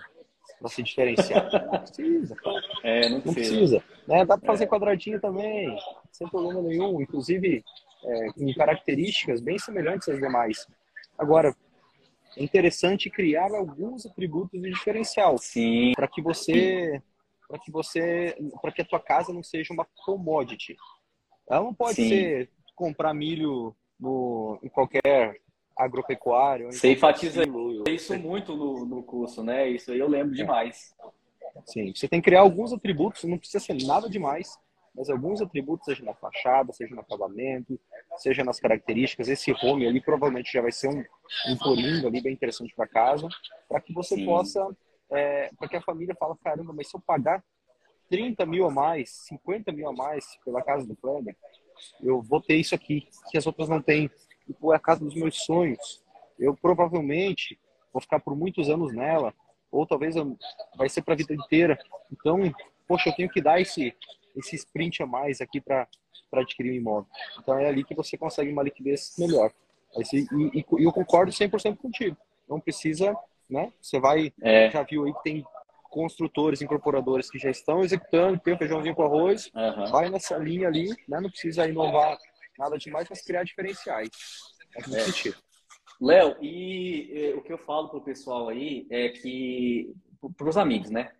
[0.59, 1.49] para se diferenciar.
[1.51, 2.35] Não precisa.
[2.83, 3.83] É, não, não precisa.
[4.07, 4.25] Né?
[4.25, 4.67] Dá para fazer é.
[4.67, 5.75] quadradinho também,
[6.11, 7.01] sem problema nenhum.
[7.01, 7.63] Inclusive,
[8.03, 10.67] é, com características bem semelhantes às demais.
[11.17, 11.55] Agora,
[12.37, 15.37] é interessante criar alguns atributos de diferencial.
[15.37, 15.91] Sim.
[15.95, 17.01] Para que você
[17.47, 20.75] para que você para que a tua casa não seja uma commodity.
[21.49, 22.09] Ela não pode Sim.
[22.09, 25.39] ser comprar milho no, em qualquer
[25.77, 26.71] agropecuário.
[26.71, 27.43] Você enfatiza
[27.89, 29.69] isso muito no, no curso, né?
[29.69, 30.37] Isso aí eu lembro é.
[30.37, 30.95] demais.
[31.65, 34.57] Sim, você tem que criar alguns atributos, não precisa ser nada demais,
[34.93, 37.79] mas alguns atributos, seja na fachada, seja no acabamento,
[38.17, 39.29] seja nas características.
[39.29, 41.03] Esse home ali provavelmente já vai ser um,
[41.47, 43.27] um coringa ali bem interessante para casa,
[43.69, 44.25] para que você Sim.
[44.25, 44.67] possa,
[45.11, 47.43] é, para que a família fala, caramba, mas se eu pagar
[48.09, 51.35] 30 mil a mais, 50 mil a mais pela casa do Kleber,
[52.01, 54.11] eu vou ter isso aqui, que as outras não têm
[54.45, 56.03] tipo, é a casa dos meus sonhos.
[56.37, 57.57] Eu provavelmente
[57.93, 59.33] vou ficar por muitos anos nela,
[59.71, 60.37] ou talvez eu,
[60.75, 61.79] vai ser para a vida inteira.
[62.11, 62.37] Então,
[62.87, 63.95] poxa, eu tenho que dar esse,
[64.35, 65.87] esse sprint a mais aqui para
[66.33, 67.09] adquirir um imóvel.
[67.39, 69.51] Então, é ali que você consegue uma liquidez melhor.
[69.97, 72.17] Esse, e, e, eu concordo 100% contigo.
[72.47, 73.15] Não precisa,
[73.49, 73.71] né?
[73.81, 74.69] Você vai, é.
[74.69, 75.45] já viu aí que tem
[75.89, 79.91] construtores, incorporadores que já estão executando, tem o feijãozinho com arroz, uhum.
[79.91, 81.19] vai nessa linha ali, né?
[81.19, 82.17] Não precisa inovar
[82.57, 84.09] nada demais, mas criar diferenciais.
[84.77, 84.99] É.
[85.01, 85.37] sentido.
[85.99, 89.93] Léo, e eh, o que eu falo pro pessoal aí é que,
[90.35, 91.11] para os amigos, né?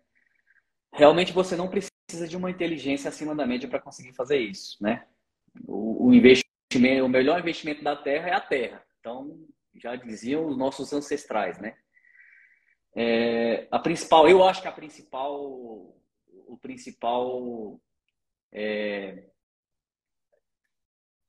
[0.92, 1.91] Realmente você não precisa
[2.28, 5.06] de uma inteligência acima da média para conseguir fazer isso, né?
[5.66, 8.84] O, o, investimento, o melhor investimento da terra é a terra.
[9.00, 11.76] Então, já diziam os nossos ancestrais, né?
[12.94, 15.34] É, a principal, eu acho que a principal,
[16.46, 17.80] o principal
[18.52, 19.24] é,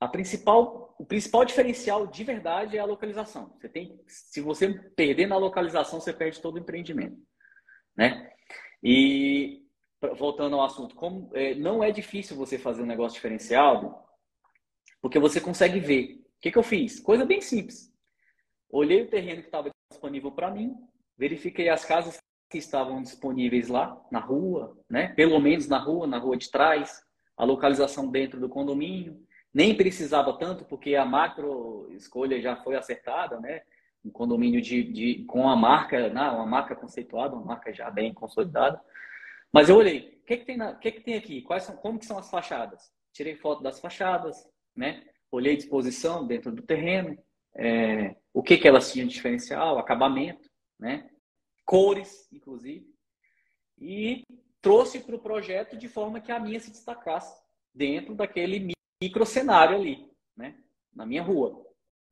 [0.03, 3.55] a principal, o principal diferencial de verdade é a localização.
[3.57, 7.17] Você tem, se você perder na localização, você perde todo o empreendimento,
[7.95, 8.29] né?
[8.83, 9.62] E
[10.17, 13.95] voltando ao assunto, como é, não é difícil você fazer um negócio diferenciado,
[15.01, 16.21] porque você consegue ver.
[16.37, 16.99] O que, que eu fiz?
[16.99, 17.91] Coisa bem simples.
[18.69, 20.75] Olhei o terreno que estava disponível para mim,
[21.17, 25.09] verifiquei as casas que estavam disponíveis lá na rua, né?
[25.13, 27.01] Pelo menos na rua, na rua de trás,
[27.37, 29.19] a localização dentro do condomínio
[29.53, 33.61] nem precisava tanto, porque a macro escolha já foi acertada, né?
[34.03, 38.13] Um condomínio de, de, com a marca, não, uma marca conceituada, uma marca já bem
[38.13, 38.81] consolidada.
[39.53, 41.43] Mas eu olhei, o que, que, tem, na, que, que tem aqui?
[41.43, 42.91] Quais são, como que são as fachadas?
[43.13, 45.05] Tirei foto das fachadas, né?
[45.31, 47.15] Olhei disposição dentro do terreno,
[47.55, 51.07] é, o que, que elas tinham de diferencial, acabamento, né?
[51.63, 52.91] Cores, inclusive.
[53.77, 54.23] E
[54.59, 57.39] trouxe para o projeto de forma que a minha se destacasse
[57.71, 60.57] dentro daquele microcenário ali, né?
[60.91, 61.63] Na minha rua.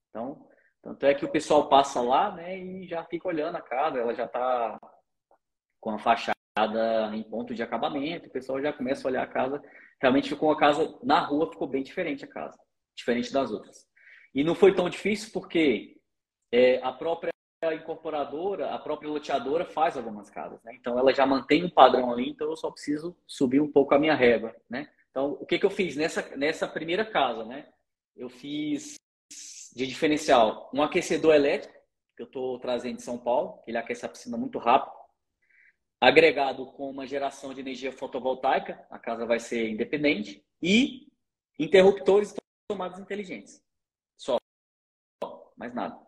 [0.09, 0.47] Então,
[0.79, 4.13] tanto é que o pessoal passa lá, né, e já fica olhando a casa, ela
[4.13, 4.79] já está
[5.79, 6.40] com a fachada
[7.13, 9.61] em ponto de acabamento, o pessoal já começa a olhar a casa.
[10.01, 12.57] Realmente ficou uma casa na rua, ficou bem diferente a casa,
[12.95, 13.87] diferente das outras.
[14.33, 15.97] E não foi tão difícil porque
[16.51, 17.31] é, a própria
[17.73, 20.73] incorporadora, a própria loteadora faz algumas casas, né?
[20.73, 23.99] Então ela já mantém um padrão ali, então eu só preciso subir um pouco a
[23.99, 24.89] minha régua, né?
[25.11, 27.67] Então o que, que eu fiz nessa, nessa primeira casa, né?
[28.15, 28.95] Eu fiz
[29.75, 31.73] de diferencial um aquecedor elétrico,
[32.17, 35.00] que eu estou trazendo de São Paulo, que ele aquece a piscina muito rápido,
[36.01, 41.07] agregado com uma geração de energia fotovoltaica, a casa vai ser independente, e
[41.59, 42.33] interruptores
[42.67, 43.63] tomadas inteligentes.
[44.17, 44.37] Só.
[45.55, 45.99] Mais nada.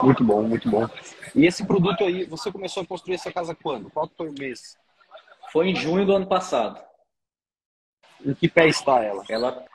[0.00, 0.86] Muito bom, muito bom.
[1.34, 3.90] E esse produto aí, você começou a construir essa casa quando?
[3.90, 4.78] Qual foi o mês?
[5.52, 6.82] Foi em junho do ano passado.
[8.24, 9.24] Em que pé está ela?
[9.28, 9.66] Ela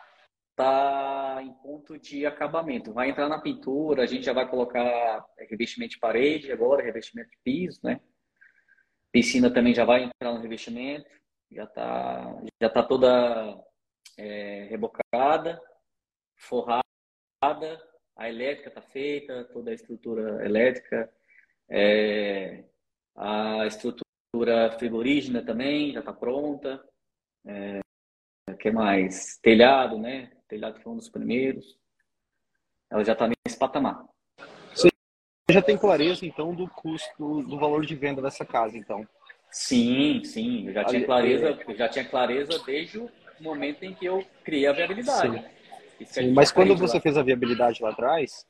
[0.55, 2.93] está em ponto de acabamento.
[2.93, 7.37] Vai entrar na pintura, a gente já vai colocar revestimento de parede agora, revestimento de
[7.43, 7.99] piso, né?
[9.11, 11.09] Piscina também já vai entrar no revestimento,
[11.51, 13.61] já está já tá toda
[14.17, 15.61] é, rebocada,
[16.37, 16.81] forrada,
[18.15, 21.11] a elétrica está feita, toda a estrutura elétrica,
[21.69, 22.63] é,
[23.15, 26.81] a estrutura frigorígena também já está pronta.
[27.45, 27.79] É,
[28.59, 29.37] que mais?
[29.41, 30.34] Telhado, né?
[30.47, 31.77] Telhado foi um dos primeiros.
[32.89, 34.05] Ela já está nesse patamar.
[34.73, 34.89] Você
[35.49, 39.07] já tem clareza, então, do custo, do valor de venda dessa casa, então?
[39.51, 40.67] Sim, sim.
[40.67, 41.63] Eu já tinha clareza, é.
[41.67, 45.37] eu já tinha clareza desde o momento em que eu criei a viabilidade.
[45.37, 45.55] Sim.
[46.03, 47.01] Sim, mas quando você lá.
[47.01, 48.45] fez a viabilidade lá atrás,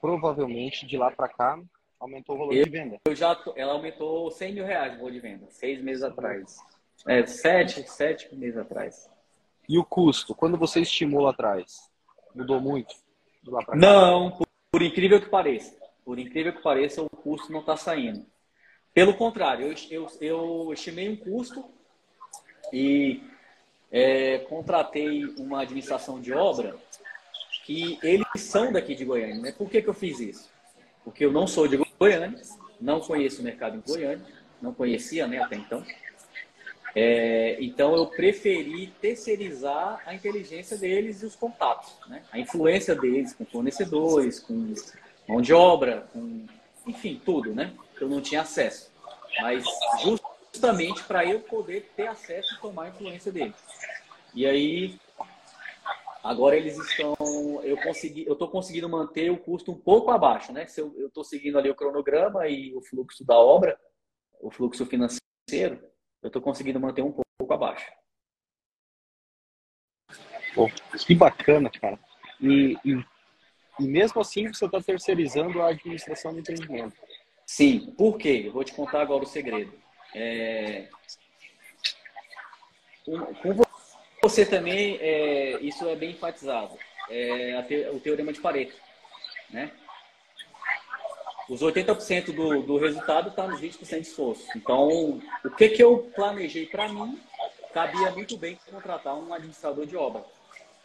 [0.00, 1.60] provavelmente de lá para cá
[2.00, 2.98] aumentou o valor eu, de venda.
[3.04, 6.56] Eu já, ela aumentou 100 mil reais o valor de venda, seis meses atrás.
[7.06, 9.10] É, sete, sete meses atrás.
[9.68, 11.90] E o custo, quando você estimula atrás,
[12.34, 12.94] mudou muito?
[13.74, 15.76] Não, por, por, incrível que pareça.
[16.04, 18.24] Por incrível que pareça, o custo não está saindo.
[18.94, 21.64] Pelo contrário, eu, eu, eu estimei um custo
[22.72, 23.22] e
[23.92, 26.76] é, contratei uma administração de obra
[27.64, 29.38] que eles são daqui de Goiânia.
[29.38, 29.52] Né?
[29.52, 30.50] Por que, que eu fiz isso?
[31.04, 32.40] Porque eu não sou de Goiânia,
[32.80, 34.24] não conheço o mercado em Goiânia,
[34.60, 35.84] não conhecia né, até então.
[37.00, 42.24] É, então eu preferi terceirizar a inteligência deles e os contatos, né?
[42.32, 44.74] a influência deles com fornecedores, com
[45.28, 46.44] mão de obra, com
[46.84, 47.72] enfim, tudo, né?
[48.00, 48.90] Eu não tinha acesso.
[49.40, 49.64] Mas
[50.02, 53.54] justamente para eu poder ter acesso e tomar a influência deles.
[54.34, 54.98] E aí
[56.24, 57.14] agora eles estão,
[57.62, 60.66] eu consegui, eu estou conseguindo manter o custo um pouco abaixo, né?
[60.66, 63.78] Se eu estou seguindo ali o cronograma e o fluxo da obra,
[64.40, 65.80] o fluxo financeiro,
[66.22, 67.90] eu estou conseguindo manter um pouco abaixo.
[70.54, 70.68] Pô,
[71.06, 71.98] que bacana, cara.
[72.40, 73.04] E, e,
[73.80, 76.96] e mesmo assim você está terceirizando a administração do empreendimento.
[77.46, 78.44] Sim, por quê?
[78.46, 79.72] Eu vou te contar agora o segredo.
[80.14, 80.88] É...
[83.04, 83.62] Com
[84.22, 85.60] você também, é...
[85.60, 86.76] isso é bem enfatizado.
[87.10, 88.76] É o teorema de Pareto,
[89.50, 89.72] né?
[91.48, 94.46] Os 80% do, do resultado está nos 20% de esforço.
[94.54, 97.18] Então, o que, que eu planejei para mim,
[97.72, 100.24] cabia muito bem contratar um administrador de obra.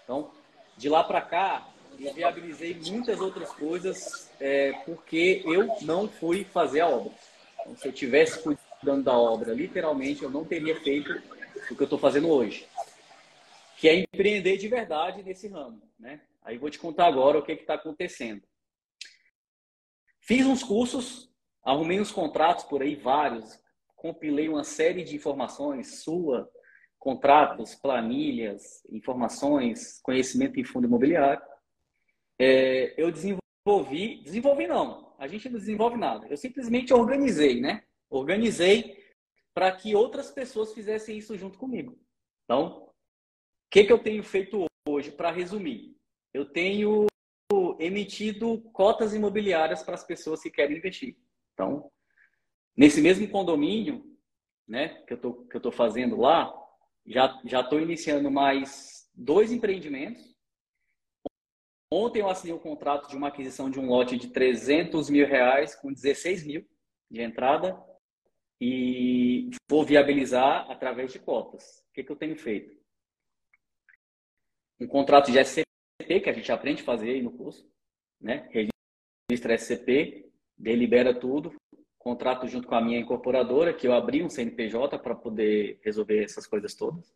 [0.04, 0.32] Então,
[0.78, 1.68] de lá para cá,
[2.00, 7.12] eu viabilizei muitas outras coisas é, porque eu não fui fazer a obra.
[7.60, 11.12] Então, se eu tivesse cuidando da obra, literalmente, eu não teria feito
[11.70, 12.66] o que eu estou fazendo hoje.
[13.78, 15.82] Que é empreender de verdade nesse ramo.
[16.00, 16.22] Né?
[16.44, 18.42] Aí vou te contar agora o que está acontecendo.
[20.26, 21.30] Fiz uns cursos,
[21.62, 23.60] arrumei uns contratos por aí, vários,
[23.94, 26.50] compilei uma série de informações sua,
[26.98, 31.44] contratos, planilhas, informações, conhecimento em fundo imobiliário.
[32.40, 36.26] É, eu desenvolvi, desenvolvi não, a gente não desenvolve nada.
[36.30, 37.84] Eu simplesmente organizei, né?
[38.10, 38.98] Organizei
[39.54, 42.00] para que outras pessoas fizessem isso junto comigo.
[42.46, 42.94] Então, o
[43.70, 45.98] que, que eu tenho feito hoje, para resumir?
[46.34, 47.08] Eu tenho
[47.80, 51.18] emitido cotas imobiliárias para as pessoas que querem investir.
[51.54, 51.92] Então,
[52.76, 54.04] nesse mesmo condomínio,
[54.68, 56.54] né, que eu tô, que eu tô fazendo lá,
[57.06, 60.34] já já estou iniciando mais dois empreendimentos.
[61.92, 65.28] Ontem eu assinei o um contrato de uma aquisição de um lote de 300 mil
[65.28, 66.66] reais com 16 mil
[67.10, 67.80] de entrada
[68.60, 71.84] e vou viabilizar através de cotas.
[71.90, 72.76] O que, que eu tenho feito?
[74.80, 75.63] Um contrato de SCP
[76.04, 77.68] que a gente aprende a fazer aí no curso,
[78.20, 78.50] né?
[79.30, 81.56] Registra SCP, delibera tudo,
[81.98, 86.46] contrato junto com a minha incorporadora, que eu abri um CNPJ para poder resolver essas
[86.46, 87.14] coisas todas.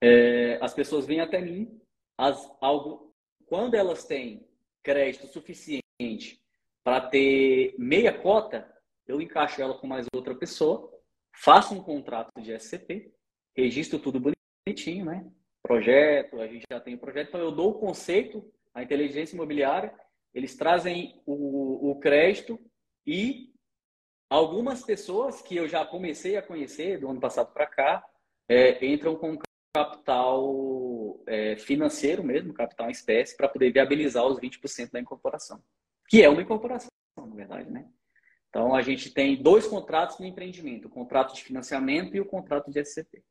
[0.00, 1.80] É, as pessoas vêm até mim,
[2.18, 3.14] as, algo,
[3.46, 4.46] quando elas têm
[4.82, 6.42] crédito suficiente
[6.82, 8.70] para ter meia cota,
[9.06, 10.92] eu encaixo ela com mais outra pessoa,
[11.32, 13.12] faço um contrato de SCP,
[13.56, 14.20] registro tudo
[14.66, 15.26] bonitinho, né?
[15.64, 18.44] Projeto, a gente já tem o projeto, então eu dou o conceito,
[18.74, 19.94] a inteligência imobiliária,
[20.34, 22.60] eles trazem o, o crédito
[23.06, 23.50] e
[24.28, 28.04] algumas pessoas que eu já comecei a conhecer do ano passado para cá
[28.48, 29.38] é, entram com
[29.74, 35.62] capital é, financeiro mesmo, capital em espécie, para poder viabilizar os 20% da incorporação,
[36.08, 37.88] que é uma incorporação, na verdade, né?
[38.48, 42.70] Então, a gente tem dois contratos no empreendimento, o contrato de financiamento e o contrato
[42.70, 43.24] de SCP.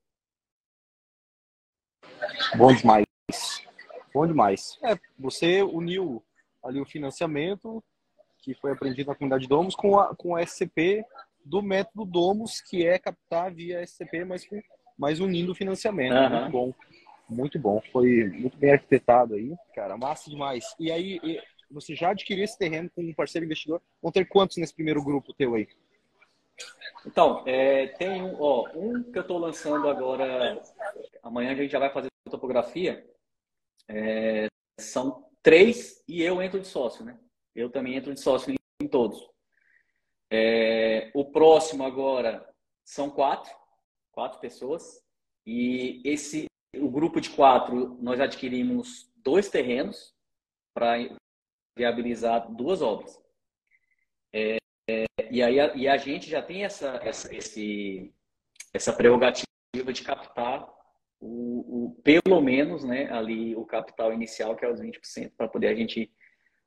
[2.55, 3.05] Bom demais.
[4.13, 4.77] Bom demais.
[4.83, 6.23] É, você uniu
[6.63, 7.83] ali o financiamento,
[8.39, 11.03] que foi aprendido na comunidade Domus, com, a, com o SCP
[11.43, 14.61] do método Domus, que é captar via SCP, mas, com,
[14.97, 16.13] mas unindo o financiamento.
[16.13, 16.29] Uhum.
[16.29, 16.73] Muito bom.
[17.27, 17.81] Muito bom.
[17.91, 19.55] Foi muito bem arquitetado aí.
[19.73, 20.75] Cara, massa demais.
[20.79, 21.19] E aí,
[21.71, 23.81] você já adquiriu esse terreno com um parceiro investidor?
[24.01, 25.67] Vão ter quantos nesse primeiro grupo teu aí?
[27.05, 30.61] Então, é, tem um, ó, um que eu estou lançando agora.
[31.23, 33.07] Amanhã a gente já vai fazer topografia.
[33.89, 34.47] É,
[34.79, 37.19] são três e eu entro de sócio, né?
[37.55, 39.29] Eu também entro de sócio em todos.
[40.31, 42.47] É, o próximo agora
[42.83, 43.53] são quatro,
[44.11, 45.03] quatro pessoas.
[45.45, 46.45] E esse,
[46.75, 50.15] o grupo de quatro, nós adquirimos dois terrenos
[50.73, 50.95] para
[51.77, 53.21] viabilizar duas obras.
[54.33, 54.57] É,
[54.89, 58.13] é, e aí a, e a gente já tem essa, essa, esse,
[58.73, 59.45] essa prerrogativa
[59.93, 60.67] de captar
[61.23, 65.67] o, o, pelo menos né, ali o capital inicial, que é os 20%, para poder
[65.67, 66.11] a gente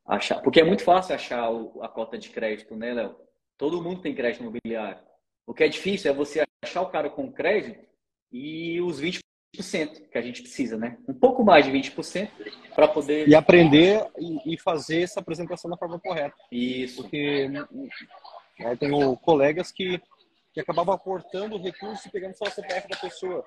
[0.07, 0.41] achar.
[0.41, 3.17] Porque é muito fácil achar o, a cota de crédito, né, Léo?
[3.59, 4.99] Todo mundo tem crédito imobiliário.
[5.47, 7.87] O que é difícil é você achar o cara com crédito
[8.33, 10.99] e os 20% que a gente precisa, né?
[11.07, 12.31] Um pouco mais de 20%
[12.75, 13.29] para poder.
[13.29, 14.07] E aprender
[14.45, 16.35] e fazer essa apresentação da forma correta.
[16.51, 17.03] Isso.
[17.03, 17.67] Porque né,
[18.59, 20.01] eu tenho colegas que,
[20.53, 23.45] que acabavam aportando o recurso e pegando só o CPF da pessoa.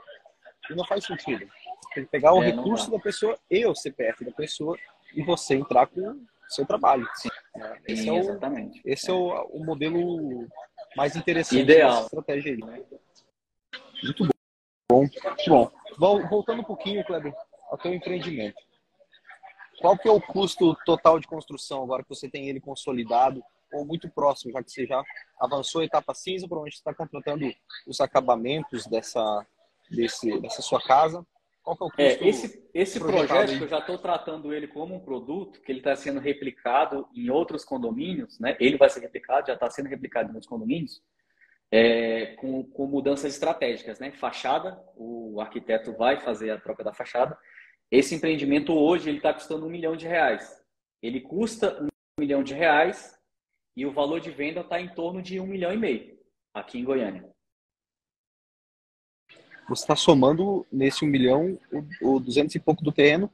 [0.70, 1.48] E não faz sentido.
[1.94, 4.78] Tem que pegar o é, recurso da pessoa e o CPF da pessoa
[5.16, 7.08] e você entrar com o seu trabalho.
[7.16, 7.30] Sim.
[7.56, 8.82] É, esse Sim, é o, exatamente.
[8.86, 10.48] Esse é, é o, o, modelo
[10.96, 11.90] mais interessante Ideal.
[11.90, 12.60] dessa estratégia aí.
[12.60, 12.84] Né?
[14.04, 15.06] Muito bom.
[15.48, 16.28] Bom, bom.
[16.28, 17.34] Voltando um pouquinho, Kleber,
[17.70, 18.62] ao teu empreendimento.
[19.80, 23.42] Qual que é o custo total de construção agora que você tem ele consolidado
[23.72, 25.02] ou muito próximo, já que você já
[25.40, 27.46] avançou a etapa cinza, provavelmente está contratando
[27.88, 29.46] os acabamentos dessa,
[29.90, 31.26] desse, dessa sua casa.
[31.64, 32.24] Qual que é o custo?
[32.24, 35.80] É, esse esse projeto, que eu já estou tratando ele como um produto, que ele
[35.80, 38.56] está sendo replicado em outros condomínios, né?
[38.60, 41.02] ele vai ser replicado, já está sendo replicado em outros condomínios,
[41.72, 44.00] é, com, com mudanças estratégicas.
[44.00, 44.12] Né?
[44.12, 47.38] Fachada, o arquiteto vai fazer a troca da fachada.
[47.92, 50.64] Esse empreendimento hoje ele está custando um milhão de reais.
[51.02, 51.88] Ele custa um
[52.20, 53.18] milhão de reais
[53.76, 56.20] e o valor de venda está em torno de um milhão e meio
[56.54, 57.30] aqui em Goiânia.
[59.70, 61.60] Você está somando nesse um milhão
[62.02, 63.32] o, o 200 e pouco do terreno?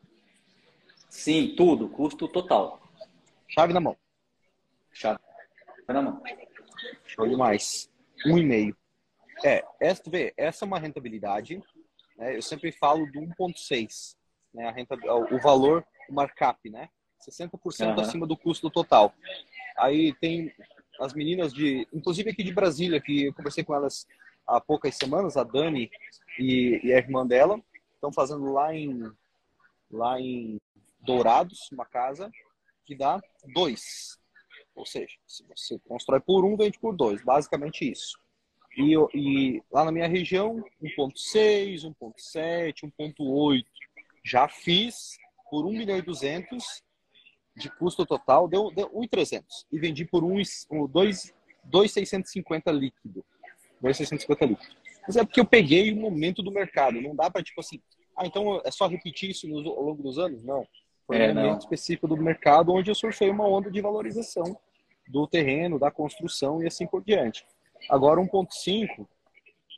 [1.09, 2.81] Sim, tudo, custo total.
[3.47, 3.97] Chave na mão.
[4.91, 5.17] Chave
[5.88, 6.21] na mão.
[7.05, 7.89] Show demais.
[8.25, 8.77] Um e meio.
[9.45, 11.63] É, essa, vê, essa é uma rentabilidade.
[12.17, 12.36] Né?
[12.36, 14.17] Eu sempre falo do 1,6.
[14.53, 14.67] Né?
[14.67, 14.97] A renta,
[15.31, 16.89] o valor, o markup, né?
[17.25, 18.01] 60% uhum.
[18.01, 19.13] acima do custo total.
[19.77, 20.53] Aí tem
[20.99, 24.05] as meninas de, inclusive aqui de Brasília, que eu conversei com elas
[24.47, 25.89] há poucas semanas, a Dani
[26.39, 27.61] e, e a irmã dela,
[27.93, 29.11] estão fazendo lá em,
[29.91, 30.59] lá em
[30.99, 32.31] Dourados, uma casa
[32.86, 33.21] que dá
[33.53, 34.17] dois.
[34.75, 37.23] Ou seja, se você constrói por um, vende por dois.
[37.23, 38.19] Basicamente isso.
[38.77, 43.63] E, e lá na minha região, 1.6, 1.7, 1.8.
[44.23, 45.17] Já fiz
[45.49, 46.83] por 1 milhão e 200
[47.55, 49.65] de custo total, deu, deu 1,300.
[49.71, 53.23] E vendi por 2,650 líquido.
[53.81, 54.84] 2,650 líquido.
[55.08, 57.01] Mas é porque eu peguei o momento do mercado.
[57.01, 57.82] Não dá para, tipo assim,
[58.18, 60.43] ah, então é só repetir isso ao longo dos anos?
[60.43, 60.66] Não.
[61.06, 61.58] Foi é, um momento não.
[61.60, 64.58] específico do mercado onde eu surfei uma onda de valorização
[65.08, 67.45] do terreno, da construção e assim por diante.
[67.89, 69.08] Agora, 1.5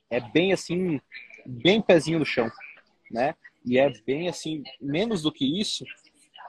[0.09, 1.01] é bem assim,
[1.45, 2.49] bem pezinho no chão,
[3.11, 3.35] né?
[3.65, 5.83] E é bem assim, menos do que isso,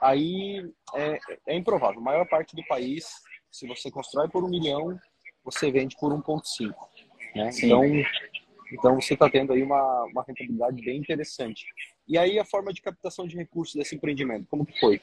[0.01, 0.65] aí
[0.95, 1.99] é, é improvável.
[1.99, 3.05] A maior parte do país,
[3.51, 4.97] se você constrói por um milhão,
[5.43, 6.73] você vende por 1.5.
[7.35, 7.49] Né?
[7.61, 7.83] Então,
[8.71, 11.65] então você está tendo aí uma, uma rentabilidade bem interessante.
[12.07, 15.01] E aí a forma de captação de recursos desse empreendimento, como que foi?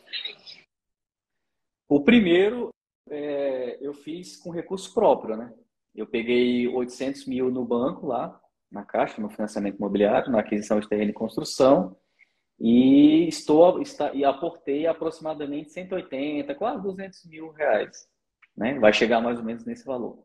[1.89, 2.71] O primeiro
[3.09, 5.53] é, eu fiz com recurso próprio, né?
[5.95, 8.39] Eu peguei 800 mil no banco lá,
[8.71, 11.97] na Caixa, no financiamento imobiliário, na aquisição de terreno e construção,
[12.59, 18.09] e estou está, e aportei aproximadamente 180, quase 200 mil reais,
[18.57, 18.79] né?
[18.79, 20.25] Vai chegar mais ou menos nesse valor.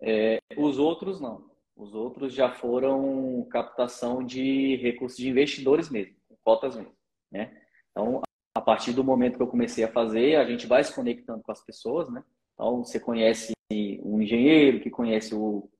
[0.00, 1.49] É, os outros não.
[1.80, 6.14] Os outros já foram captação de recursos de investidores mesmo,
[6.44, 6.92] cotas mesmo,
[7.32, 7.58] né?
[7.90, 8.20] Então,
[8.54, 11.50] a partir do momento que eu comecei a fazer, a gente vai se conectando com
[11.50, 12.22] as pessoas, né?
[12.52, 15.70] Então, você conhece um engenheiro, que conhece o,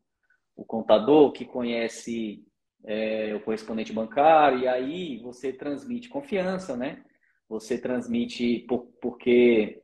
[0.57, 2.47] o contador, que conhece
[2.87, 7.05] é, o correspondente bancário, e aí você transmite confiança, né?
[7.47, 9.83] Você transmite, por, porque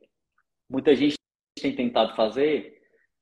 [0.67, 1.15] muita gente
[1.61, 2.81] tem tentado fazer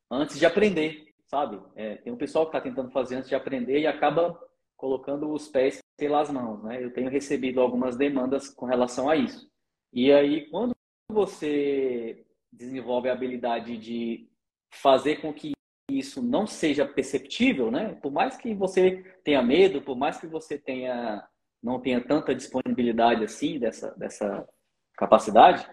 [0.10, 1.05] antes de aprender,
[1.36, 1.62] sabe?
[1.76, 4.40] É, tem um pessoal que está tentando fazer antes de aprender e acaba
[4.78, 6.82] colocando os pés pelas mãos, né?
[6.82, 9.52] Eu tenho recebido algumas demandas com relação a isso.
[9.92, 10.74] E aí, quando
[11.12, 14.30] você desenvolve a habilidade de
[14.72, 15.52] fazer com que
[15.92, 17.96] isso não seja perceptível, né?
[18.02, 21.28] Por mais que você tenha medo, por mais que você tenha
[21.62, 24.48] não tenha tanta disponibilidade assim dessa dessa
[24.96, 25.70] capacidade,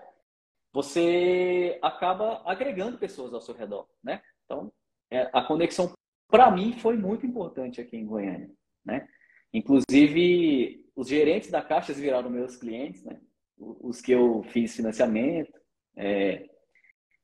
[0.72, 4.20] você acaba agregando pessoas ao seu redor, né?
[4.44, 4.72] Então,
[5.32, 5.92] a conexão
[6.28, 8.50] para mim foi muito importante aqui em Goiânia,
[8.84, 9.06] né?
[9.52, 13.20] Inclusive, os gerentes da Caixa viraram meus clientes, né?
[13.58, 15.52] Os que eu fiz financiamento.
[15.94, 16.48] É,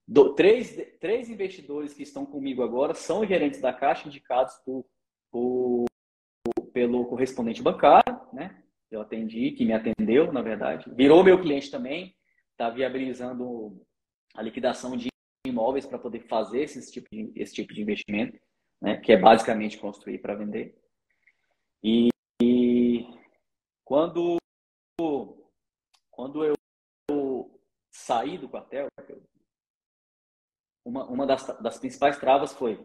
[0.07, 4.85] do, três, três investidores que estão comigo agora são gerentes da Caixa indicados por,
[5.31, 5.87] por,
[6.73, 8.63] pelo correspondente bancário, né?
[8.91, 10.91] Eu atendi, que me atendeu, na verdade.
[10.95, 12.15] Virou meu cliente também,
[12.53, 13.83] está viabilizando
[14.35, 15.09] a liquidação de
[15.47, 18.39] imóveis para poder fazer esse tipo de, esse tipo de investimento,
[18.81, 18.97] né?
[18.99, 20.77] que é basicamente construir para vender.
[21.83, 22.09] E,
[22.43, 23.07] e,
[23.85, 24.37] quando,
[26.11, 26.55] quando eu
[27.91, 28.89] saí do quartel,
[30.85, 32.85] uma, uma das, das principais travas foi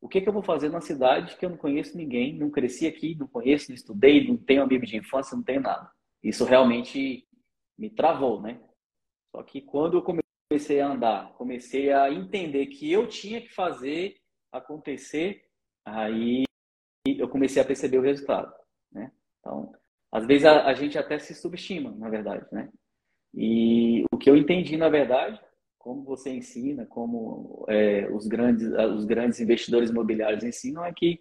[0.00, 2.86] o que, que eu vou fazer numa cidade que eu não conheço ninguém, não cresci
[2.86, 5.90] aqui, não conheço, não estudei, não tenho amigo de infância, não tenho nada.
[6.22, 7.26] Isso realmente
[7.76, 8.60] me travou, né?
[9.34, 14.16] Só que quando eu comecei a andar, comecei a entender que eu tinha que fazer
[14.52, 15.42] acontecer,
[15.84, 16.44] aí
[17.04, 18.54] eu comecei a perceber o resultado,
[18.92, 19.10] né?
[19.40, 19.72] Então,
[20.12, 22.70] às vezes a, a gente até se subestima, na verdade, né?
[23.34, 25.40] E o que eu entendi, na verdade,
[25.78, 31.20] como você ensina, como é, os, grandes, os grandes investidores imobiliários ensinam, é que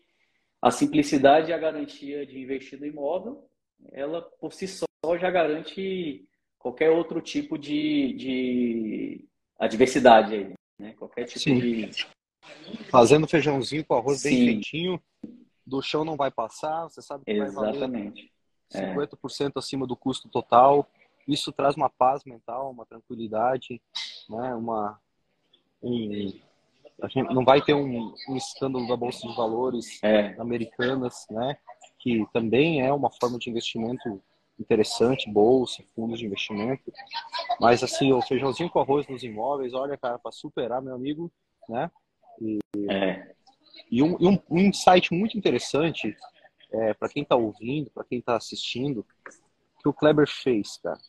[0.62, 3.50] a simplicidade e a garantia de investir no imóvel,
[3.92, 4.86] ela por si só
[5.18, 6.28] já garante
[6.66, 9.26] qualquer outro tipo de, de
[9.60, 10.96] adversidade aí, né?
[10.98, 11.60] Qualquer tipo Sim.
[11.60, 12.08] de...
[12.90, 14.30] Fazendo feijãozinho com arroz Sim.
[14.30, 15.00] bem feitinho,
[15.64, 18.32] do chão não vai passar, você sabe que Exatamente.
[18.74, 19.60] vai valer 50% é.
[19.60, 20.90] acima do custo total,
[21.28, 23.80] isso traz uma paz mental, uma tranquilidade,
[24.28, 24.56] né?
[24.56, 25.00] Uma
[25.84, 26.34] um,
[27.00, 30.34] a gente não vai ter um, um escândalo da bolsa de valores é.
[30.40, 31.58] americanas, né?
[32.00, 34.20] Que também é uma forma de investimento
[34.60, 36.92] interessante, bolsa, fundos de investimento.
[37.60, 41.32] Mas assim, o feijãozinho com arroz nos imóveis, olha, cara, para superar, meu amigo,
[41.68, 41.92] né?
[42.42, 43.36] E, é.
[43.92, 46.16] e, um, e um, um insight muito interessante
[46.72, 49.06] é, para quem está ouvindo, para quem está assistindo,
[49.82, 51.00] que o Kleber fez, cara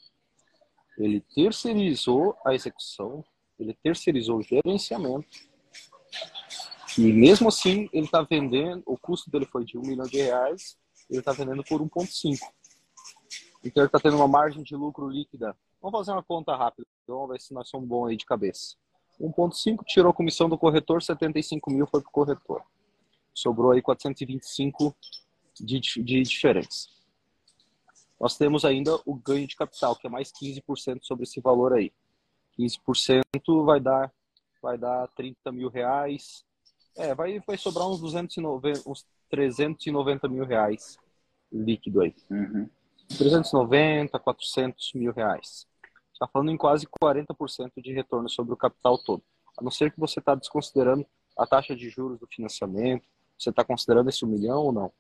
[0.99, 3.25] ele terceirizou a execução,
[3.59, 5.29] ele terceirizou o gerenciamento.
[6.99, 10.79] E mesmo assim, ele está vendendo, o custo dele foi de um milhão de reais,
[11.11, 12.39] ele está vendendo por 1,5.
[13.67, 15.57] Então ele está tendo uma margem de lucro líquida.
[15.81, 18.77] Vamos fazer uma conta rápida, vamos ver se nós somos bons aí de cabeça.
[19.21, 22.63] 1,5 tirou a comissão do corretor, 75 mil foi para o corretor.
[23.35, 24.95] Sobrou aí 425
[25.61, 26.97] de, de diferença
[28.19, 31.93] nós temos ainda o ganho de capital, que é mais 15% sobre esse valor aí.
[32.59, 34.11] 15% vai dar,
[34.63, 36.45] vai dar 30 mil reais.
[36.97, 40.99] É, vai, vai sobrar uns, 290, uns 390 mil reais
[41.53, 42.15] líquido aí.
[42.31, 42.69] Uhum.
[43.09, 45.67] 390, 400 mil reais.
[46.13, 49.23] Está falando em quase 40% de retorno sobre o capital todo.
[49.59, 53.07] A não ser que você está desconsiderando a taxa de juros do financiamento.
[53.39, 54.93] Você está considerando esse um milhão ou não?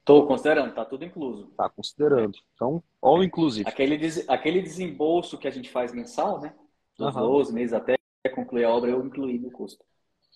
[0.00, 1.46] Estou considerando, tá tudo incluso.
[1.56, 2.38] Tá considerando.
[2.54, 3.66] Então, all inclusive.
[3.66, 6.54] Aquele, des, aquele desembolso que a gente faz mensal, né?
[6.98, 7.22] Dos uhum.
[7.22, 7.96] 12 meses até
[8.34, 9.82] concluir a obra, eu incluí no custo.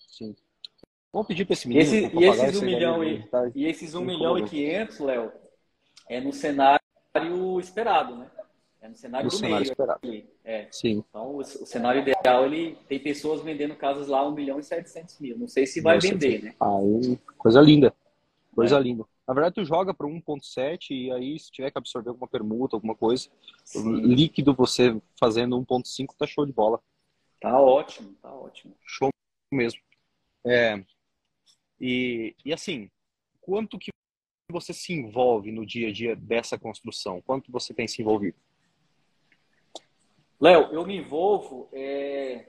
[0.08, 0.34] Sim.
[1.12, 1.84] Vamos pedir para esse menino.
[1.84, 5.32] Esse, e, esses 1 milhão e, tá e esses 1 milhão e 500, Léo,
[6.08, 6.80] é no cenário
[7.60, 8.30] esperado, né?
[8.80, 9.70] É no cenário no do cenário meio.
[9.70, 10.00] Esperado.
[10.44, 10.68] É.
[10.70, 11.04] Sim.
[11.08, 15.18] Então, o, o, cenário ideal, ele tem pessoas vendendo casas lá 1 milhão e 700
[15.18, 15.38] mil.
[15.38, 16.54] Não sei se vai Nossa, vender, né?
[16.60, 17.94] Aí, coisa linda.
[18.54, 18.80] Coisa é.
[18.80, 19.04] linda.
[19.26, 22.94] Na verdade, tu joga para 1.7 e aí se tiver que absorver alguma permuta, alguma
[22.94, 23.28] coisa,
[23.62, 24.00] Sim.
[24.00, 26.80] líquido você fazendo 1.5 tá show de bola.
[27.40, 28.74] Tá ótimo, tá ótimo.
[28.86, 29.10] Show
[29.52, 29.80] mesmo.
[30.46, 30.82] É,
[31.80, 32.90] e, e assim,
[33.40, 33.90] quanto que
[34.50, 37.20] você se envolve no dia a dia dessa construção?
[37.20, 38.36] Quanto você tem se envolvido?
[40.40, 42.46] Léo, eu me envolvo é,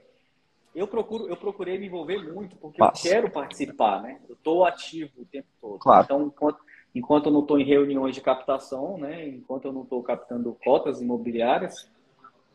[0.74, 3.06] eu procuro, eu procurei me envolver muito porque Passa.
[3.06, 4.20] eu quero participar, né?
[4.28, 5.78] Eu estou ativo o tempo todo.
[5.78, 6.04] Claro.
[6.04, 6.56] Então, quando,
[6.94, 9.26] enquanto eu não estou em reuniões de captação, né?
[9.28, 11.90] Enquanto eu não estou captando cotas imobiliárias,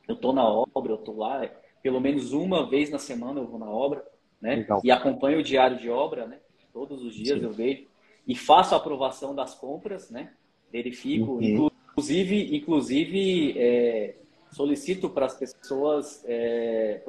[0.08, 1.48] eu estou na obra, eu estou lá,
[1.84, 4.06] pelo menos uma vez na semana eu vou na obra,
[4.42, 4.56] né?
[4.56, 4.82] Legal.
[4.84, 6.40] E acompanho o diário de obra, né?
[6.72, 7.46] Todos os dias Sim.
[7.46, 7.86] eu vejo
[8.28, 10.34] e faço a aprovação das compras, né?
[10.72, 11.70] Verifico, uhum.
[11.90, 14.16] inclusive, inclusive é,
[14.52, 17.02] solicito para as pessoas, é,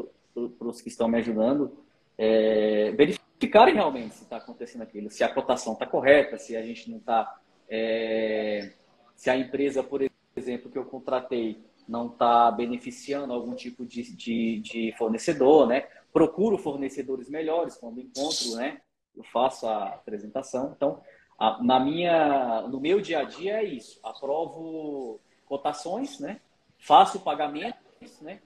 [0.59, 1.73] para os que estão me ajudando,
[2.19, 6.91] é, verificarem realmente se está acontecendo aquilo, se a cotação está correta, se a gente
[6.91, 7.39] não está,
[7.69, 8.73] é,
[9.15, 10.05] se a empresa, por
[10.37, 15.87] exemplo, que eu contratei não está beneficiando algum tipo de, de, de, fornecedor, né?
[16.13, 18.81] Procuro fornecedores melhores quando encontro, né?
[19.17, 20.73] Eu faço a apresentação.
[20.77, 21.01] Então,
[21.39, 23.99] a, na minha, no meu dia a dia é isso.
[24.03, 26.41] Aprovo cotações, né?
[26.79, 28.41] Faço pagamentos, né?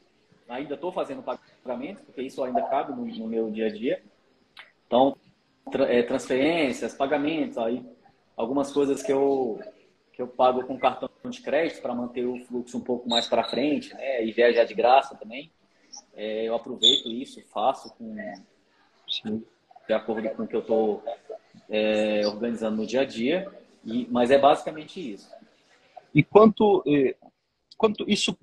[0.49, 4.03] Ainda estou fazendo pagamentos, porque isso ainda cabe no, no meu dia a dia.
[4.87, 5.17] Então,
[5.71, 7.85] tra, é, transferências, pagamentos, aí
[8.37, 9.61] algumas coisas que eu
[10.13, 13.49] que eu pago com cartão de crédito para manter o fluxo um pouco mais para
[13.49, 14.25] frente, né?
[14.25, 15.51] E viajar de graça também.
[16.13, 18.15] É, eu aproveito isso, faço com
[19.09, 19.45] Sim.
[19.87, 21.05] De acordo com o que eu estou
[21.69, 23.51] é, organizando no dia a dia.
[23.85, 25.31] E, mas é basicamente isso.
[26.15, 26.85] E quanto,
[27.77, 28.37] quanto isso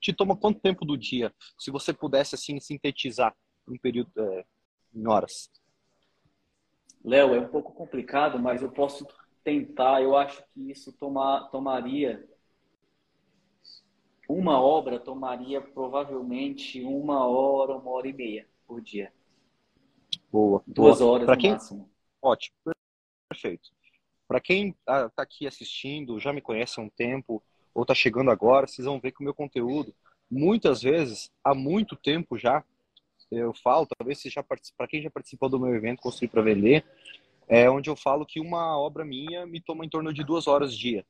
[0.00, 1.32] te toma quanto tempo do dia?
[1.58, 3.34] Se você pudesse assim sintetizar
[3.66, 4.44] um período é,
[4.94, 5.50] em horas.
[7.04, 9.06] Léo, é um pouco complicado, mas eu posso
[9.44, 10.02] tentar.
[10.02, 12.26] Eu acho que isso toma, tomaria
[14.28, 19.10] uma obra tomaria provavelmente uma hora, uma hora e meia por dia.
[20.30, 20.62] Boa.
[20.66, 21.12] Duas Boa.
[21.12, 21.52] horas pra quem...
[21.52, 21.90] máximo.
[22.20, 22.54] Ótimo,
[23.28, 23.70] perfeito.
[24.26, 27.42] Para quem está aqui assistindo, já me conhece há um tempo,
[27.74, 29.94] ou está chegando agora, vocês vão ver que o meu conteúdo,
[30.30, 32.62] muitas vezes, há muito tempo já,
[33.30, 36.84] eu falo, talvez seja para quem já participou do meu evento Construir para Vender,
[37.46, 40.76] é onde eu falo que uma obra minha me toma em torno de duas horas
[40.76, 41.06] dia.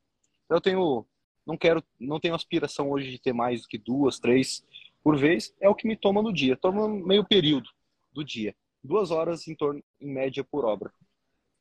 [0.48, 1.04] Eu tenho,
[1.44, 4.64] não quero, não tenho aspiração hoje de ter mais do que duas, três
[5.02, 7.68] por vez, é o que me toma no dia, toma meio período
[8.12, 8.54] do dia
[8.88, 10.90] duas horas em torno, em média, por obra.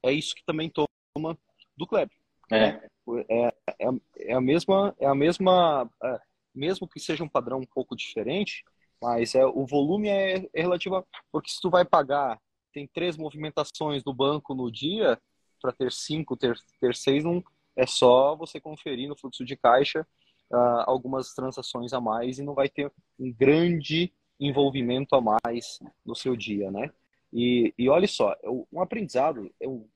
[0.02, 1.38] É isso que também toma
[1.76, 2.16] do Kleber.
[2.50, 2.72] É.
[2.72, 2.88] Né?
[3.30, 3.88] É, é,
[4.20, 6.20] é, a mesma, é a mesma, é,
[6.56, 8.64] mesmo que seja um padrão um pouco diferente,
[9.02, 12.40] mas é, o volume é, é relativo, a, porque se tu vai pagar,
[12.74, 15.20] tem três movimentações do banco no dia,
[15.62, 17.44] para ter cinco, ter, ter seis, não,
[17.76, 20.06] é só você conferir no fluxo de caixa
[20.52, 26.16] uh, algumas transações a mais e não vai ter um grande envolvimento a mais no
[26.16, 26.92] seu dia, né?
[27.32, 28.36] E, e olha só,
[28.72, 29.90] um aprendizado, eu,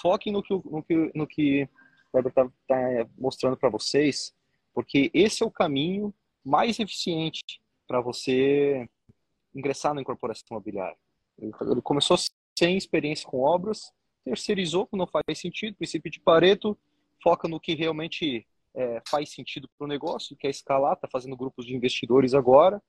[0.00, 1.68] foquem no que, no que, no que
[2.12, 4.34] o Weber está tá mostrando para vocês,
[4.72, 6.14] porque esse é o caminho
[6.44, 7.42] mais eficiente
[7.86, 8.88] para você
[9.54, 10.96] ingressar na incorporação imobiliária.
[11.38, 12.16] Ele, começou
[12.58, 13.92] sem experiência com obras,
[14.24, 16.78] terceirizou não faz sentido, princípio de Pareto,
[17.22, 21.36] foca no que realmente é, faz sentido para o negócio, que é escalar, está fazendo
[21.36, 22.82] grupos de investidores agora.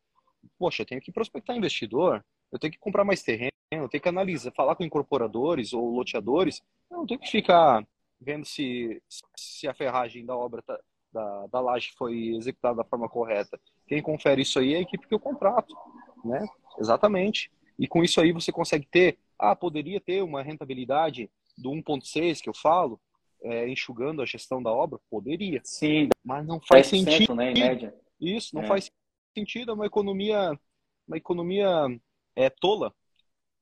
[0.57, 2.23] Poxa, eu tenho que prospectar investidor,
[2.55, 6.61] eu tenho que comprar mais terreno, eu tenho que analisar, falar com incorporadores ou loteadores,
[6.89, 7.85] eu não tenho que ficar
[8.19, 9.01] vendo se,
[9.35, 10.79] se a ferragem da obra tá,
[11.11, 13.59] da, da laje foi executada da forma correta.
[13.87, 15.75] Quem confere isso aí é a equipe que eu contrato,
[16.23, 16.45] né?
[16.79, 17.51] Exatamente.
[17.77, 22.49] E com isso aí você consegue ter, ah, poderia ter uma rentabilidade do 1.6 que
[22.49, 22.99] eu falo,
[23.43, 24.99] é, enxugando a gestão da obra?
[25.09, 25.61] Poderia.
[25.63, 26.09] Sim.
[26.23, 27.35] Mas não faz sentido.
[27.35, 27.93] Né, em média.
[28.19, 28.67] Isso, não é.
[28.67, 28.89] faz
[29.37, 30.57] sentido, é uma economia,
[31.05, 31.87] uma economia
[32.35, 32.93] é tola,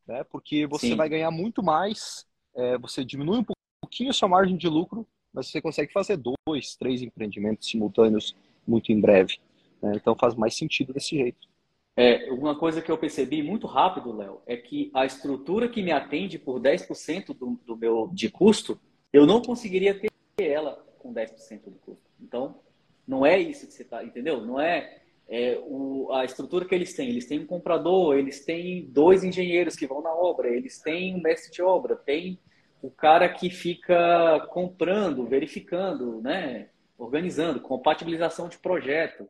[0.07, 0.23] né?
[0.25, 0.95] Porque você Sim.
[0.95, 3.45] vai ganhar muito mais, é, você diminui um
[3.81, 8.35] pouquinho a sua margem de lucro, mas você consegue fazer dois, três empreendimentos simultâneos
[8.67, 9.37] muito em breve.
[9.81, 9.93] Né?
[9.95, 11.47] Então faz mais sentido desse jeito.
[11.95, 15.91] É, uma coisa que eu percebi muito rápido, Léo, é que a estrutura que me
[15.91, 18.79] atende por 10% do, do meu de custo,
[19.11, 20.09] eu não conseguiria ter
[20.39, 22.01] ela com 10% do custo.
[22.19, 22.59] Então,
[23.07, 24.43] não é isso que você está, entendeu?
[24.43, 27.09] Não é é, o, a estrutura que eles têm.
[27.09, 31.21] Eles têm um comprador, eles têm dois engenheiros que vão na obra, eles têm um
[31.21, 32.37] mestre de obra, tem
[32.81, 36.69] o cara que fica comprando, verificando, né?
[36.97, 39.27] organizando, compatibilização de projeto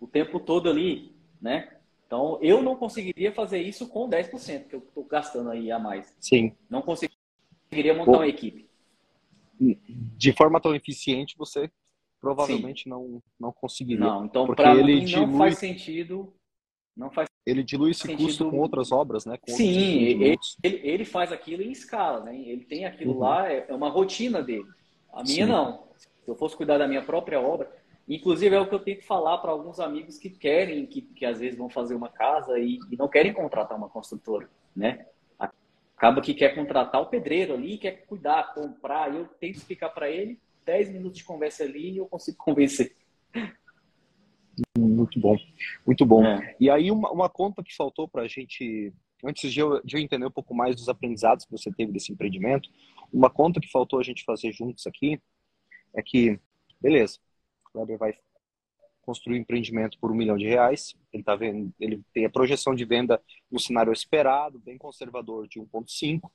[0.00, 1.76] o tempo todo ali, né?
[2.06, 6.16] Então, eu não conseguiria fazer isso com 10% que eu estou gastando aí a mais.
[6.18, 6.56] Sim.
[6.68, 8.68] Não conseguiria montar uma equipe.
[9.60, 11.70] De forma tão eficiente, você
[12.20, 14.04] provavelmente não, não conseguiria.
[14.04, 16.32] Não, então para ele dilui, não faz sentido.
[16.96, 18.26] Não faz ele dilui esse sentido...
[18.26, 19.38] custo com outras obras, né?
[19.38, 22.38] Com Sim, ele, ele, faz aquilo em escala, né?
[22.38, 23.20] Ele tem aquilo uhum.
[23.20, 24.66] lá, é, é uma rotina dele.
[25.12, 25.50] A minha Sim.
[25.50, 25.88] não.
[25.96, 27.70] Se eu fosse cuidar da minha própria obra,
[28.06, 31.24] inclusive é o que eu tenho que falar para alguns amigos que querem, que, que
[31.24, 35.06] às vezes vão fazer uma casa e, e não querem contratar uma construtora, né?
[36.00, 40.08] acaba que quer contratar o pedreiro ali, quer cuidar, comprar, e eu tento explicar para
[40.08, 42.96] ele, 10 minutos de conversa ali e eu consigo convencer.
[44.78, 45.36] Muito bom,
[45.86, 46.24] muito bom.
[46.24, 46.56] É.
[46.60, 48.92] E aí uma, uma conta que faltou para a gente,
[49.24, 52.12] antes de eu, de eu entender um pouco mais dos aprendizados que você teve desse
[52.12, 52.68] empreendimento,
[53.12, 55.20] uma conta que faltou a gente fazer juntos aqui
[55.94, 56.38] é que,
[56.80, 57.18] beleza,
[57.66, 58.14] o Kleber vai
[59.02, 60.94] construir um empreendimento por um milhão de reais.
[61.12, 65.58] Ele tá vendo, ele tem a projeção de venda no cenário esperado, bem conservador de
[65.60, 66.30] 1,5,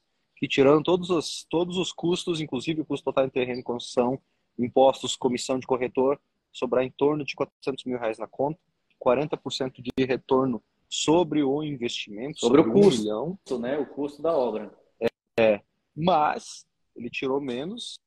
[0.45, 4.21] que tirando todos os, todos os custos, inclusive o custo total em terreno e construção,
[4.59, 6.21] impostos, comissão de corretor,
[6.51, 8.59] sobrar em torno de 400 mil reais na conta,
[9.03, 13.39] 40% de retorno sobre o investimento, sobre, sobre o custo, um milhão.
[13.59, 13.77] né?
[13.79, 14.71] O custo da obra.
[14.99, 15.07] É,
[15.39, 15.61] é,
[15.95, 16.63] mas
[16.95, 17.99] ele tirou menos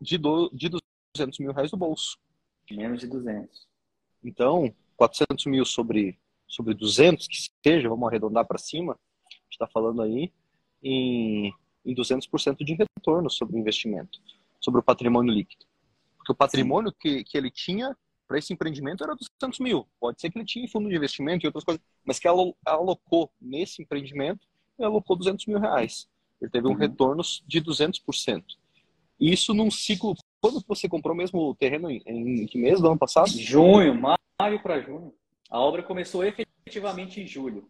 [0.00, 0.68] de, do, de
[1.16, 2.16] 200 mil reais do bolso.
[2.70, 3.66] Menos de 200.
[4.22, 6.16] Então, 400 mil sobre,
[6.46, 10.32] sobre 200, que seja, vamos arredondar para cima, a gente está falando aí
[10.80, 11.52] em,
[11.84, 14.18] em 200% de retorno sobre o investimento,
[14.60, 15.64] sobre o patrimônio líquido.
[16.16, 19.86] Porque o patrimônio que, que ele tinha para esse empreendimento era 200 mil.
[20.00, 23.30] Pode ser que ele tinha fundo de investimento e outras coisas, mas que ela alocou
[23.40, 24.46] nesse empreendimento,
[24.78, 26.08] ele alocou 200 mil reais.
[26.40, 26.76] Ele teve um uhum.
[26.76, 28.44] retorno de 200%.
[29.20, 30.14] Isso num ciclo
[30.44, 31.90] quando você comprou mesmo o terreno?
[31.90, 33.30] Em, em que mês do ano passado?
[33.30, 35.14] Junho, maio para junho.
[35.48, 37.66] A obra começou efetivamente em julho.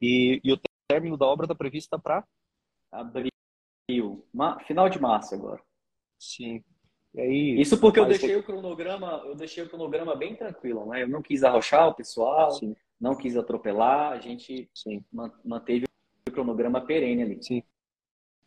[0.00, 2.26] E, e o término da obra está previsto para?
[2.92, 3.32] Abril.
[4.32, 5.60] Ma, final de março agora.
[6.18, 6.62] Sim.
[7.16, 11.02] Aí, Isso porque eu deixei o cronograma, eu deixei o cronograma bem tranquilo, né?
[11.02, 12.74] Eu não quis arrochar o pessoal, Sim.
[12.98, 15.04] não quis atropelar, a gente Sim.
[15.44, 15.84] manteve
[16.26, 17.42] o cronograma perene ali.
[17.42, 17.62] Sim.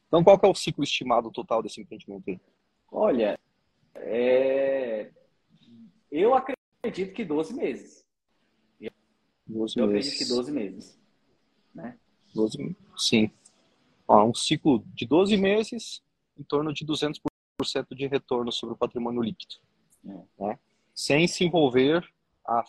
[0.07, 2.39] Então, qual é o ciclo estimado total desse empreendimento aí?
[2.91, 3.37] Olha,
[3.95, 5.11] é...
[6.11, 8.05] eu acredito que 12 meses.
[9.47, 10.07] 12 eu meses.
[10.07, 10.99] acredito que 12 meses.
[11.73, 11.97] Né?
[12.33, 13.31] 12, sim.
[14.07, 16.01] Ó, um ciclo de 12 meses,
[16.37, 17.19] em torno de 200%
[17.91, 19.55] de retorno sobre o patrimônio líquido.
[20.03, 20.59] Né?
[20.93, 22.07] Sem se envolver
[22.45, 22.63] a,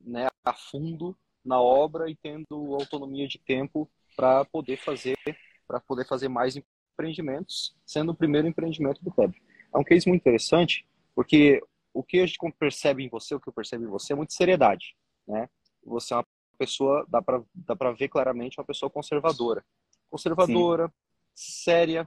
[0.00, 5.16] né, a fundo na obra e tendo autonomia de tempo para poder fazer
[5.66, 9.40] para poder fazer mais empreendimentos, sendo o primeiro empreendimento do Kleber
[9.72, 11.62] é um case muito interessante, porque
[11.94, 14.34] o que a gente percebe em você, o que eu percebo em você é muita
[14.34, 14.94] seriedade,
[15.26, 15.48] né?
[15.84, 16.26] Você é uma
[16.58, 19.64] pessoa, dá para dá para ver claramente uma pessoa conservadora.
[20.12, 20.92] Conservadora,
[21.34, 21.62] sim.
[21.64, 22.06] séria.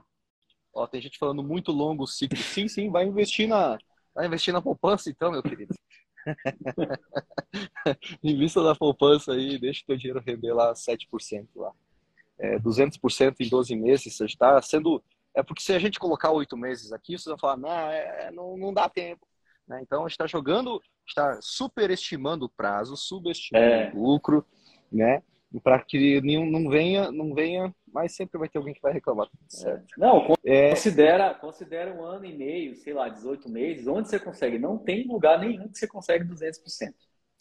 [0.72, 2.38] Ó, tem gente falando muito longo o ciclo.
[2.38, 3.78] Sim, sim, vai investir na
[4.14, 5.74] vai investir na poupança então, meu querido.
[8.22, 11.72] Invista na poupança aí, deixa o teu dinheiro render lá 7% lá.
[12.38, 15.02] É, 200% em 12 meses, você está sendo
[15.36, 18.56] é porque se a gente colocar oito meses aqui, vocês vão falar, não, é, não,
[18.56, 19.26] não dá tempo.
[19.68, 19.80] Né?
[19.82, 23.92] Então, a gente está jogando, está superestimando o prazo, subestimando é.
[23.94, 24.46] o lucro,
[24.90, 25.22] né?
[25.62, 29.26] Para que não venha, não venha, mas sempre vai ter alguém que vai reclamar.
[29.48, 29.90] Certo?
[29.94, 29.98] É.
[29.98, 30.68] Não, é.
[30.68, 34.58] considera, considera um ano e meio, sei lá, 18 meses, onde você consegue.
[34.58, 36.92] Não tem lugar nenhum que você consegue 200%.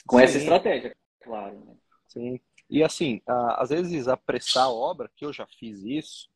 [0.07, 0.23] Com Sim.
[0.23, 1.59] essa estratégia, claro.
[1.59, 1.75] Né?
[2.07, 2.39] Sim.
[2.69, 6.29] E assim, às vezes apressar a obra, que eu já fiz isso,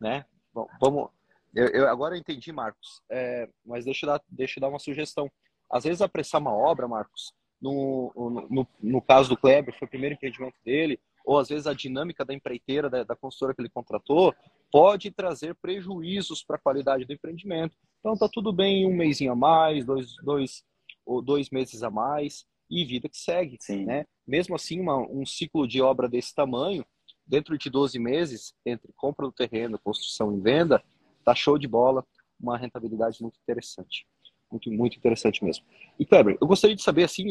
[0.00, 0.24] né?
[0.52, 1.08] Bom, vamos.
[1.54, 3.00] Eu, eu, agora eu entendi, Marcos.
[3.08, 5.30] É, mas deixa eu, dar, deixa eu dar uma sugestão.
[5.70, 8.12] Às vezes apressar uma obra, Marcos, no,
[8.50, 12.24] no, no caso do Kleber, foi o primeiro empreendimento dele, ou às vezes a dinâmica
[12.24, 14.34] da empreiteira, da, da consultora que ele contratou,
[14.70, 17.76] pode trazer prejuízos para a qualidade do empreendimento.
[18.00, 20.64] Então tá tudo bem um mêsinho a mais, dois, dois
[21.04, 23.84] ou dois meses a mais e vida que segue, Sim.
[23.84, 24.06] né?
[24.26, 26.84] Mesmo assim, uma, um ciclo de obra desse tamanho,
[27.26, 30.82] dentro de 12 meses, entre compra do terreno, construção e venda,
[31.24, 32.04] tá show de bola,
[32.40, 34.06] uma rentabilidade muito interessante.
[34.50, 35.64] Muito, muito interessante mesmo.
[35.98, 37.26] E, Kleber, eu gostaria de saber, assim,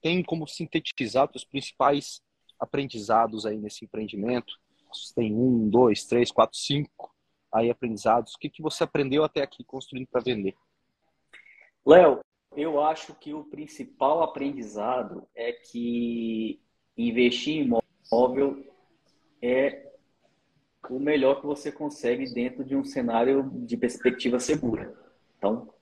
[0.00, 2.20] tem como sintetizar os principais
[2.58, 4.54] aprendizados aí nesse empreendimento?
[5.14, 7.14] Tem um, dois, três, quatro, cinco
[7.52, 8.34] aí aprendizados.
[8.34, 10.54] O que, que você aprendeu até aqui construindo para vender?
[11.84, 12.20] Léo,
[12.56, 16.60] eu acho que o principal aprendizado é que
[16.96, 17.80] investir em
[18.10, 18.64] imóvel
[19.42, 19.92] é
[20.88, 24.96] o melhor que você consegue dentro de um cenário de perspectiva segura.
[25.36, 25.72] Então,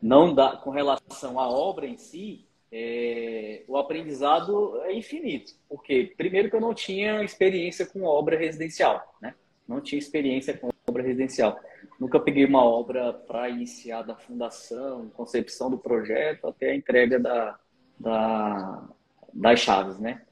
[0.00, 2.46] não dá com relação à obra em si,
[2.76, 9.16] é, o aprendizado é infinito, porque primeiro que eu não tinha experiência com obra residencial,
[9.22, 9.32] né?
[9.66, 11.56] Não tinha experiência com obra residencial.
[12.00, 17.56] Nunca peguei uma obra para iniciar da fundação, concepção do projeto até a entrega da,
[17.96, 18.88] da
[19.32, 20.22] das chaves, né?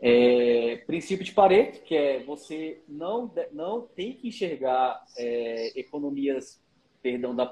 [0.00, 6.60] É, princípio de Pareto, que é você não, não tem que enxergar é, economias,
[7.00, 7.46] perdão da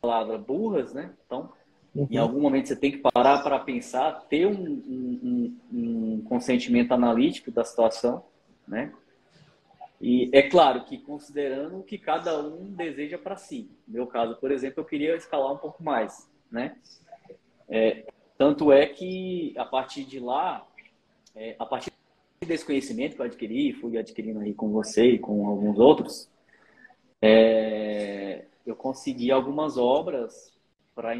[0.00, 1.12] palavra, burras, né?
[1.26, 1.52] Então,
[1.96, 2.08] uhum.
[2.10, 7.50] em algum momento você tem que parar para pensar, ter um, um, um, consentimento analítico
[7.50, 8.24] da situação,
[8.66, 8.92] né?
[10.00, 13.70] E é claro que considerando o que cada um deseja para si.
[13.88, 16.76] No meu caso, por exemplo, eu queria escalar um pouco mais, né?
[17.68, 20.66] É, tanto é que a partir de lá,
[21.34, 21.90] é, a partir
[22.46, 26.28] desse conhecimento que eu adquiri, fui adquirindo aí com você e com alguns outros,
[27.22, 30.52] é, eu consegui algumas obras
[30.94, 31.16] para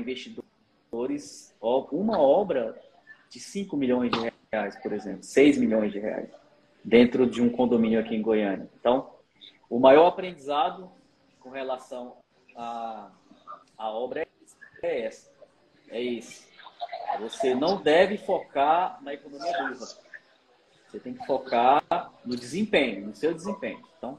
[0.96, 1.54] investidores,
[1.92, 2.80] uma obra
[3.28, 6.30] de 5 milhões de reais, por exemplo, 6 milhões de reais,
[6.82, 8.68] dentro de um condomínio aqui em Goiânia.
[8.80, 9.10] Então,
[9.68, 10.90] o maior aprendizado
[11.40, 12.16] com relação
[12.56, 13.10] à,
[13.76, 14.26] à obra
[14.82, 15.30] é essa,
[15.90, 16.46] é isso.
[17.20, 19.86] Você não deve focar na economia burra.
[20.86, 21.82] Você tem que focar
[22.24, 23.82] no desempenho, no seu desempenho.
[23.98, 24.18] Então,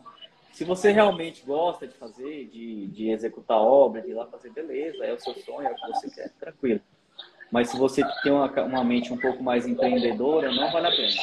[0.58, 5.06] se você realmente gosta de fazer, de, de executar obra, de ir lá fazer, beleza,
[5.06, 6.82] é o seu sonho, é o que você quer, tranquilo.
[7.52, 11.14] Mas se você tem uma, uma mente um pouco mais empreendedora, não vale a pena.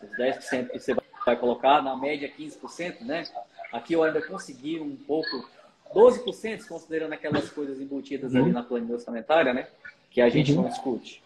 [0.00, 0.94] Os 10% que você
[1.26, 3.24] vai colocar, na média 15%, né?
[3.72, 5.50] Aqui eu ainda consegui um pouco,
[5.92, 8.52] 12%, considerando aquelas coisas embutidas ali uhum.
[8.52, 9.66] na planilha orçamentária, né?
[10.08, 10.62] Que a gente uhum.
[10.62, 11.20] não discute.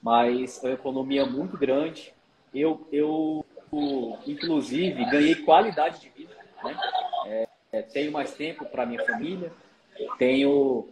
[0.00, 2.14] Mas é uma economia muito grande.
[2.54, 3.44] Eu, eu
[4.28, 6.99] inclusive, ganhei qualidade de vida, né?
[7.72, 9.52] É, tenho mais tempo para minha família,
[10.18, 10.88] tenho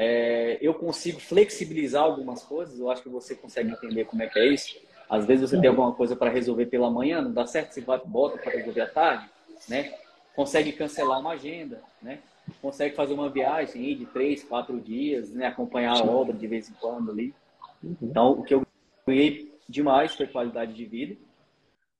[0.00, 4.38] é, eu consigo flexibilizar algumas coisas, eu acho que você consegue entender como é que
[4.38, 4.78] é isso.
[5.10, 8.00] Às vezes você tem alguma coisa para resolver pela manhã, não dá certo, você vai,
[8.04, 9.28] bota para resolver à tarde,
[9.68, 9.92] né?
[10.36, 12.20] Consegue cancelar uma agenda, né?
[12.62, 15.46] Consegue fazer uma viagem de três, quatro dias, né?
[15.46, 17.34] Acompanhar a obra de vez em quando ali.
[17.82, 17.96] Uhum.
[18.00, 18.64] Então, o que eu
[19.04, 21.16] ganhei demais foi qualidade de vida,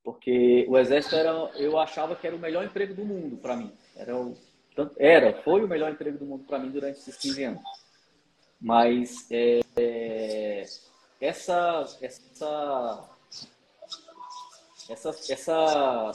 [0.04, 3.72] porque o exército era, eu achava que era o melhor emprego do mundo para mim.
[3.98, 4.36] Era, o,
[4.96, 7.62] era, foi o melhor emprego do mundo para mim durante esses 15 anos.
[8.60, 10.64] Mas é, é,
[11.20, 13.04] essa, essa,
[14.88, 16.12] essa, essa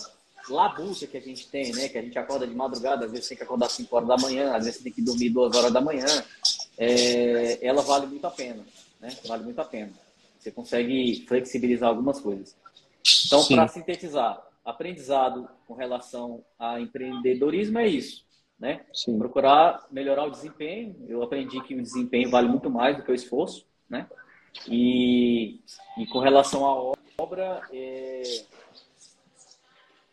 [0.50, 1.90] labuta que a gente tem, né?
[1.90, 4.56] Que a gente acorda de madrugada, às vezes tem que acordar 5 horas da manhã,
[4.56, 6.06] às vezes tem que dormir 2 horas da manhã,
[6.78, 8.66] é, ela vale muito a pena,
[9.00, 9.16] né?
[9.26, 9.92] Vale muito a pena.
[10.40, 12.56] Você consegue flexibilizar algumas coisas.
[13.26, 18.26] Então, para sintetizar, aprendizado com relação a empreendedorismo é isso
[18.64, 18.86] né?
[18.94, 19.18] Sim.
[19.18, 20.96] Procurar melhorar o desempenho.
[21.08, 24.08] Eu aprendi que o desempenho vale muito mais do que o esforço, né?
[24.70, 25.60] E,
[25.98, 28.24] e com relação à obra, é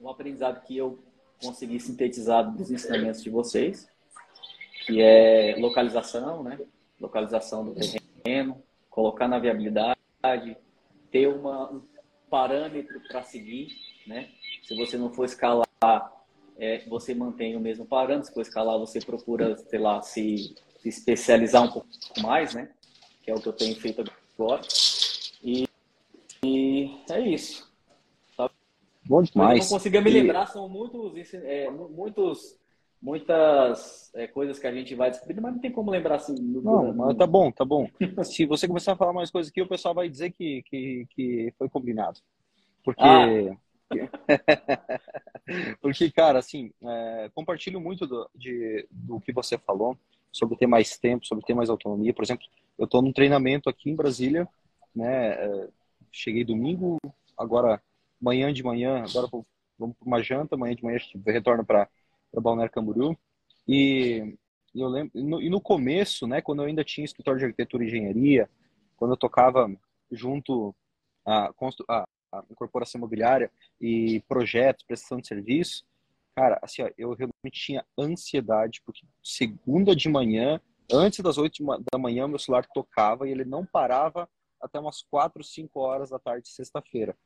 [0.00, 0.98] um aprendizado que eu
[1.40, 3.88] consegui sintetizar dos ensinamentos de vocês,
[4.84, 6.58] que é localização, né?
[6.98, 9.96] Localização do terreno, colocar na viabilidade,
[11.08, 11.82] ter uma, um
[12.28, 13.68] parâmetro para seguir,
[14.10, 14.28] né?
[14.64, 15.64] Se você não for escalar
[16.58, 20.88] é, você mantém o mesmo parâmetro, se for escalar, você procura, sei lá, se, se
[20.88, 21.88] especializar um pouco
[22.20, 22.68] mais, né?
[23.22, 24.04] Que é o que eu tenho feito
[24.38, 24.60] agora.
[25.42, 25.66] E,
[26.44, 27.72] e é isso.
[28.36, 28.50] Tá?
[29.06, 29.58] Bom demais.
[29.58, 32.60] Eu não consigo me lembrar, são muitos, é, muitos
[33.00, 36.34] muitas é, coisas que a gente vai descobrir, mas não tem como lembrar assim.
[36.34, 37.88] No, não, mas tá bom, tá bom.
[38.24, 41.54] Se você começar a falar mais coisas aqui, o pessoal vai dizer que, que, que
[41.56, 42.20] foi combinado.
[42.84, 43.02] Porque.
[43.02, 43.56] Ah.
[45.80, 49.98] Porque, cara, assim, é, compartilho muito do, de, do que você falou
[50.32, 52.14] sobre ter mais tempo, sobre ter mais autonomia.
[52.14, 52.46] Por exemplo,
[52.78, 54.48] eu estou num treinamento aqui em Brasília,
[54.94, 55.32] né?
[55.32, 55.68] É,
[56.12, 56.98] cheguei domingo,
[57.36, 57.82] agora
[58.20, 59.28] manhã de manhã, agora
[59.78, 61.88] vamos para uma janta, amanhã de manhã a gente retorna para
[62.34, 63.16] Balneário Camboriú.
[63.66, 64.36] E,
[64.74, 67.46] e eu lembro, e no, e no começo, né, quando eu ainda tinha escritório de
[67.46, 68.48] arquitetura e engenharia,
[68.96, 69.70] quando eu tocava
[70.10, 70.74] junto
[71.24, 71.52] a,
[71.88, 72.04] a,
[72.50, 73.50] incorporação imobiliária
[73.80, 75.84] e projetos, prestação de serviço,
[76.34, 80.60] cara, assim, ó, eu realmente tinha ansiedade, porque segunda de manhã,
[80.90, 84.28] antes das oito da manhã, meu celular tocava e ele não parava
[84.60, 87.16] até umas quatro, cinco horas da tarde, sexta-feira.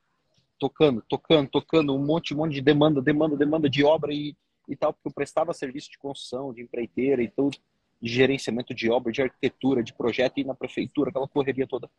[0.59, 4.37] Tocando, tocando, tocando, um monte, um monte de demanda, demanda, demanda de obra e,
[4.69, 7.59] e tal, porque eu prestava serviço de construção, de empreiteira e tudo,
[8.01, 11.91] de gerenciamento de obra, de arquitetura, de projeto e na prefeitura, aquela correria toda.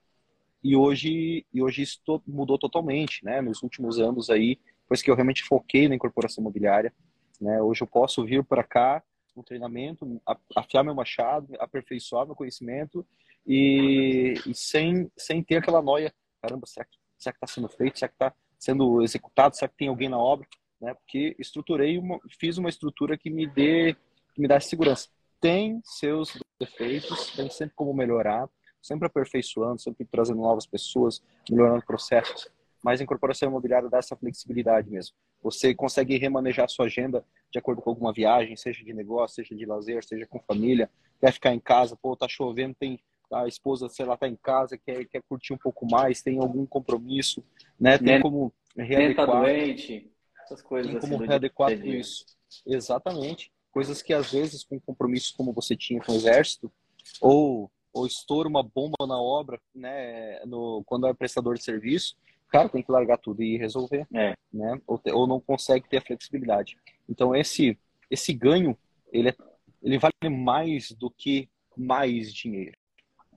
[0.66, 3.40] E hoje, e hoje isso mudou totalmente, né?
[3.40, 6.92] Nos últimos anos aí, depois que eu realmente foquei na incorporação imobiliária,
[7.40, 7.62] né?
[7.62, 9.04] Hoje eu posso vir para cá
[9.36, 10.20] no treinamento,
[10.56, 13.06] afiar meu machado, aperfeiçoar meu conhecimento
[13.46, 16.12] e, e, sem, sem ter aquela noia,
[16.42, 18.00] caramba, será que será que está sendo feito?
[18.00, 19.56] Será que está sendo executado?
[19.56, 20.48] Será que tem alguém na obra?
[20.82, 20.96] Né?
[20.96, 23.96] Porque estruturei uma, fiz uma estrutura que me dê,
[24.34, 25.10] que me dá segurança.
[25.40, 28.50] Tem seus defeitos, tem sempre como melhorar,
[28.86, 32.48] sempre aperfeiçoando, sempre trazendo novas pessoas, melhorando processos.
[32.84, 35.16] Mas a incorporação imobiliária dá essa flexibilidade mesmo.
[35.42, 39.66] Você consegue remanejar sua agenda de acordo com alguma viagem, seja de negócio, seja de
[39.66, 43.00] lazer, seja com família, quer ficar em casa, pô, tá chovendo, tem
[43.34, 46.66] a esposa, sei lá, tá em casa, quer, quer curtir um pouco mais, tem algum
[46.66, 47.44] compromisso,
[47.80, 47.98] né?
[47.98, 49.26] Tem como readequar.
[49.26, 50.12] tá doente.
[50.44, 52.26] Essas coisas tem assim como do readequar a tudo isso.
[52.68, 53.52] Exatamente.
[53.72, 56.72] Coisas que às vezes com compromissos como você tinha com o exército
[57.20, 62.16] ou ou estoura uma bomba na obra, né, no quando é prestador de serviço,
[62.48, 64.36] o cara tem que largar tudo e resolver, É.
[64.54, 64.80] né?
[64.86, 66.78] Ou, te- ou não consegue ter a flexibilidade.
[67.10, 67.78] Então esse
[68.12, 68.78] esse ganho,
[69.12, 69.36] ele é,
[69.82, 72.78] ele vale mais do que mais dinheiro,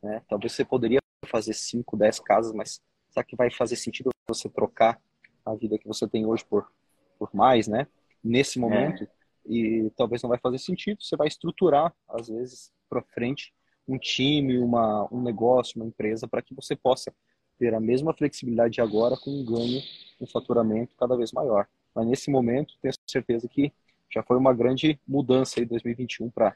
[0.03, 0.23] né?
[0.29, 2.81] Talvez você poderia fazer 5, 10 casas, mas
[3.11, 5.01] será que vai fazer sentido você trocar
[5.47, 6.71] a vida que você tem hoje por
[7.19, 7.87] por mais, né?
[8.23, 9.07] Nesse momento
[9.49, 11.03] e talvez não vai fazer sentido.
[11.03, 13.53] Você vai estruturar às vezes para frente
[13.89, 17.13] um time, uma um negócio, uma empresa para que você possa
[17.59, 19.83] ter a mesma flexibilidade de agora com um ganho,
[20.21, 21.67] um faturamento cada vez maior.
[21.95, 23.73] Mas nesse momento, tenho certeza que
[24.11, 26.55] já foi uma grande mudança aí 2021 para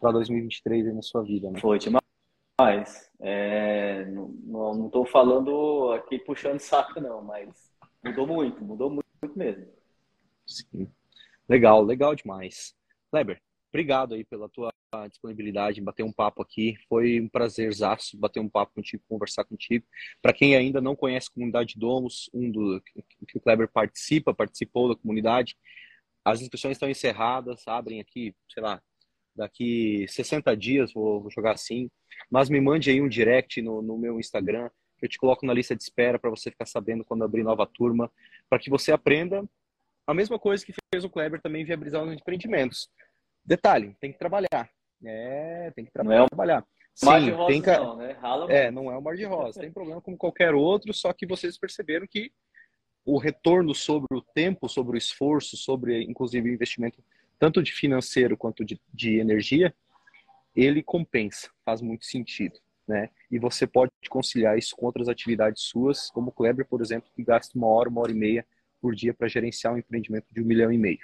[0.00, 1.58] para 2023 aí na sua vida, né?
[1.60, 3.10] Foi demais.
[3.20, 7.48] É, não, tô falando aqui puxando saco, não, mas
[8.04, 9.66] mudou muito, mudou muito, muito mesmo.
[10.46, 10.88] Sim.
[11.48, 12.74] Legal, legal demais.
[13.10, 13.40] Kleber,
[13.74, 14.72] obrigado aí pela tua
[15.08, 16.76] disponibilidade em bater um papo aqui.
[16.88, 19.84] Foi um prazerzaço bater um papo contigo, conversar contigo.
[20.22, 22.80] Para quem ainda não conhece a comunidade Domus, um do
[23.26, 25.56] que o Kleber participa, participou da comunidade,
[26.24, 28.80] as inscrições estão encerradas, abrem aqui, sei lá,
[29.34, 31.90] daqui 60 dias, vou, vou jogar assim.
[32.30, 35.52] Mas me mande aí um direct no, no meu Instagram, que eu te coloco na
[35.52, 38.08] lista de espera para você ficar sabendo quando abrir nova turma,
[38.48, 39.44] para que você aprenda
[40.06, 42.88] a mesma coisa que fez o Kleber também viabilizar os empreendimentos.
[43.44, 44.70] Detalhe, tem que trabalhar.
[45.04, 46.64] É, tem que tra Não é trabalhar.
[47.02, 47.76] Mar de Sim, rosas tem que...
[47.76, 48.12] não, né?
[48.12, 49.60] Rala É, não é um mar de rosa.
[49.60, 52.32] Tem problema como qualquer outro, só que vocês perceberam que
[53.04, 57.04] o retorno sobre o tempo, sobre o esforço, sobre inclusive o investimento,
[57.38, 59.74] tanto de financeiro quanto de, de energia,
[60.54, 62.58] ele compensa, faz muito sentido.
[62.86, 63.10] Né?
[63.30, 67.24] E você pode conciliar isso com outras atividades suas, como o Kleber, por exemplo, que
[67.24, 68.46] gasta uma hora, uma hora e meia
[68.80, 71.00] por dia para gerenciar um empreendimento de um milhão e meio.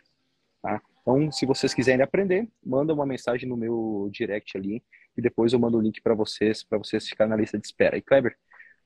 [0.63, 0.81] Tá?
[1.03, 4.83] Então, se vocês quiserem aprender, manda uma mensagem no meu direct ali
[5.17, 7.97] e depois eu mando o link para vocês, para vocês ficarem na lista de espera.
[7.97, 8.37] E Kleber,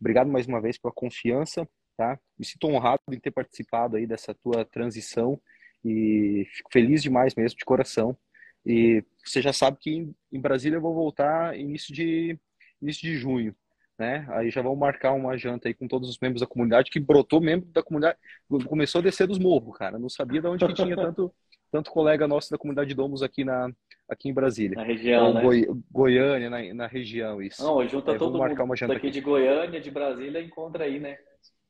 [0.01, 2.19] obrigado mais uma vez pela confiança, tá?
[2.39, 5.41] Me sinto honrado em ter participado aí dessa tua transição
[5.85, 8.17] e fico feliz demais mesmo, de coração.
[8.65, 12.39] E você já sabe que em Brasília eu vou voltar início de
[12.81, 13.55] início de junho,
[13.99, 14.27] né?
[14.31, 17.41] Aí já vamos marcar uma janta aí com todos os membros da comunidade que brotou
[17.41, 18.19] membro da comunidade,
[18.67, 19.99] começou a descer dos morros, cara.
[19.99, 21.35] Não sabia de onde que tinha tanto
[21.75, 23.69] tanto colega nosso da comunidade Domus aqui na
[24.09, 24.77] aqui em Brasília.
[24.77, 25.43] Na região, Então, né?
[25.43, 27.65] Goi Goiânia, na, na região, isso.
[27.65, 29.11] Não, junta É, todo marcar mundo uma janta daqui aqui.
[29.11, 31.19] de Goiânia, de Brasília, encontra aí, né?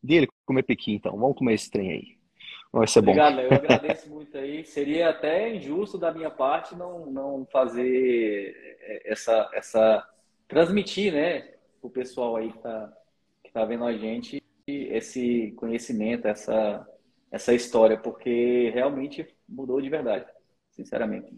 [0.02, 1.16] Dele comer pequi, então.
[1.16, 2.18] Vamos comer esse trem aí.
[2.70, 3.12] Vai ser bom.
[3.12, 3.46] Obrigado, Léo.
[3.46, 4.62] Eu agradeço muito aí.
[4.66, 8.54] Seria até injusto da minha parte não, não fazer
[9.06, 10.06] essa, essa
[10.46, 12.92] transmitir, né, o pessoal aí que tá,
[13.42, 16.86] que tá vendo a gente esse conhecimento, essa,
[17.30, 20.26] essa história, porque realmente mudou de verdade,
[20.70, 21.32] sinceramente.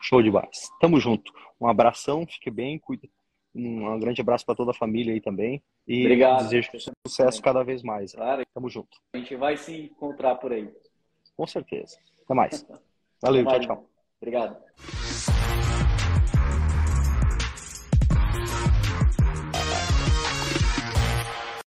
[0.00, 0.68] Show de base.
[0.80, 1.32] Tamo junto.
[1.60, 3.10] Um abração, fique bem, cuide.
[3.54, 5.62] Um grande abraço para toda a família aí também.
[5.86, 6.42] E Obrigado.
[6.42, 6.70] desejo
[7.06, 8.12] sucesso cada vez mais.
[8.12, 8.98] Claro, Tamo junto.
[9.14, 10.68] a gente vai se encontrar por aí.
[11.36, 11.96] Com certeza.
[12.24, 12.66] Até mais.
[13.22, 13.80] Valeu, Até tchau, mais.
[13.80, 13.90] tchau.
[14.20, 15.33] Obrigado.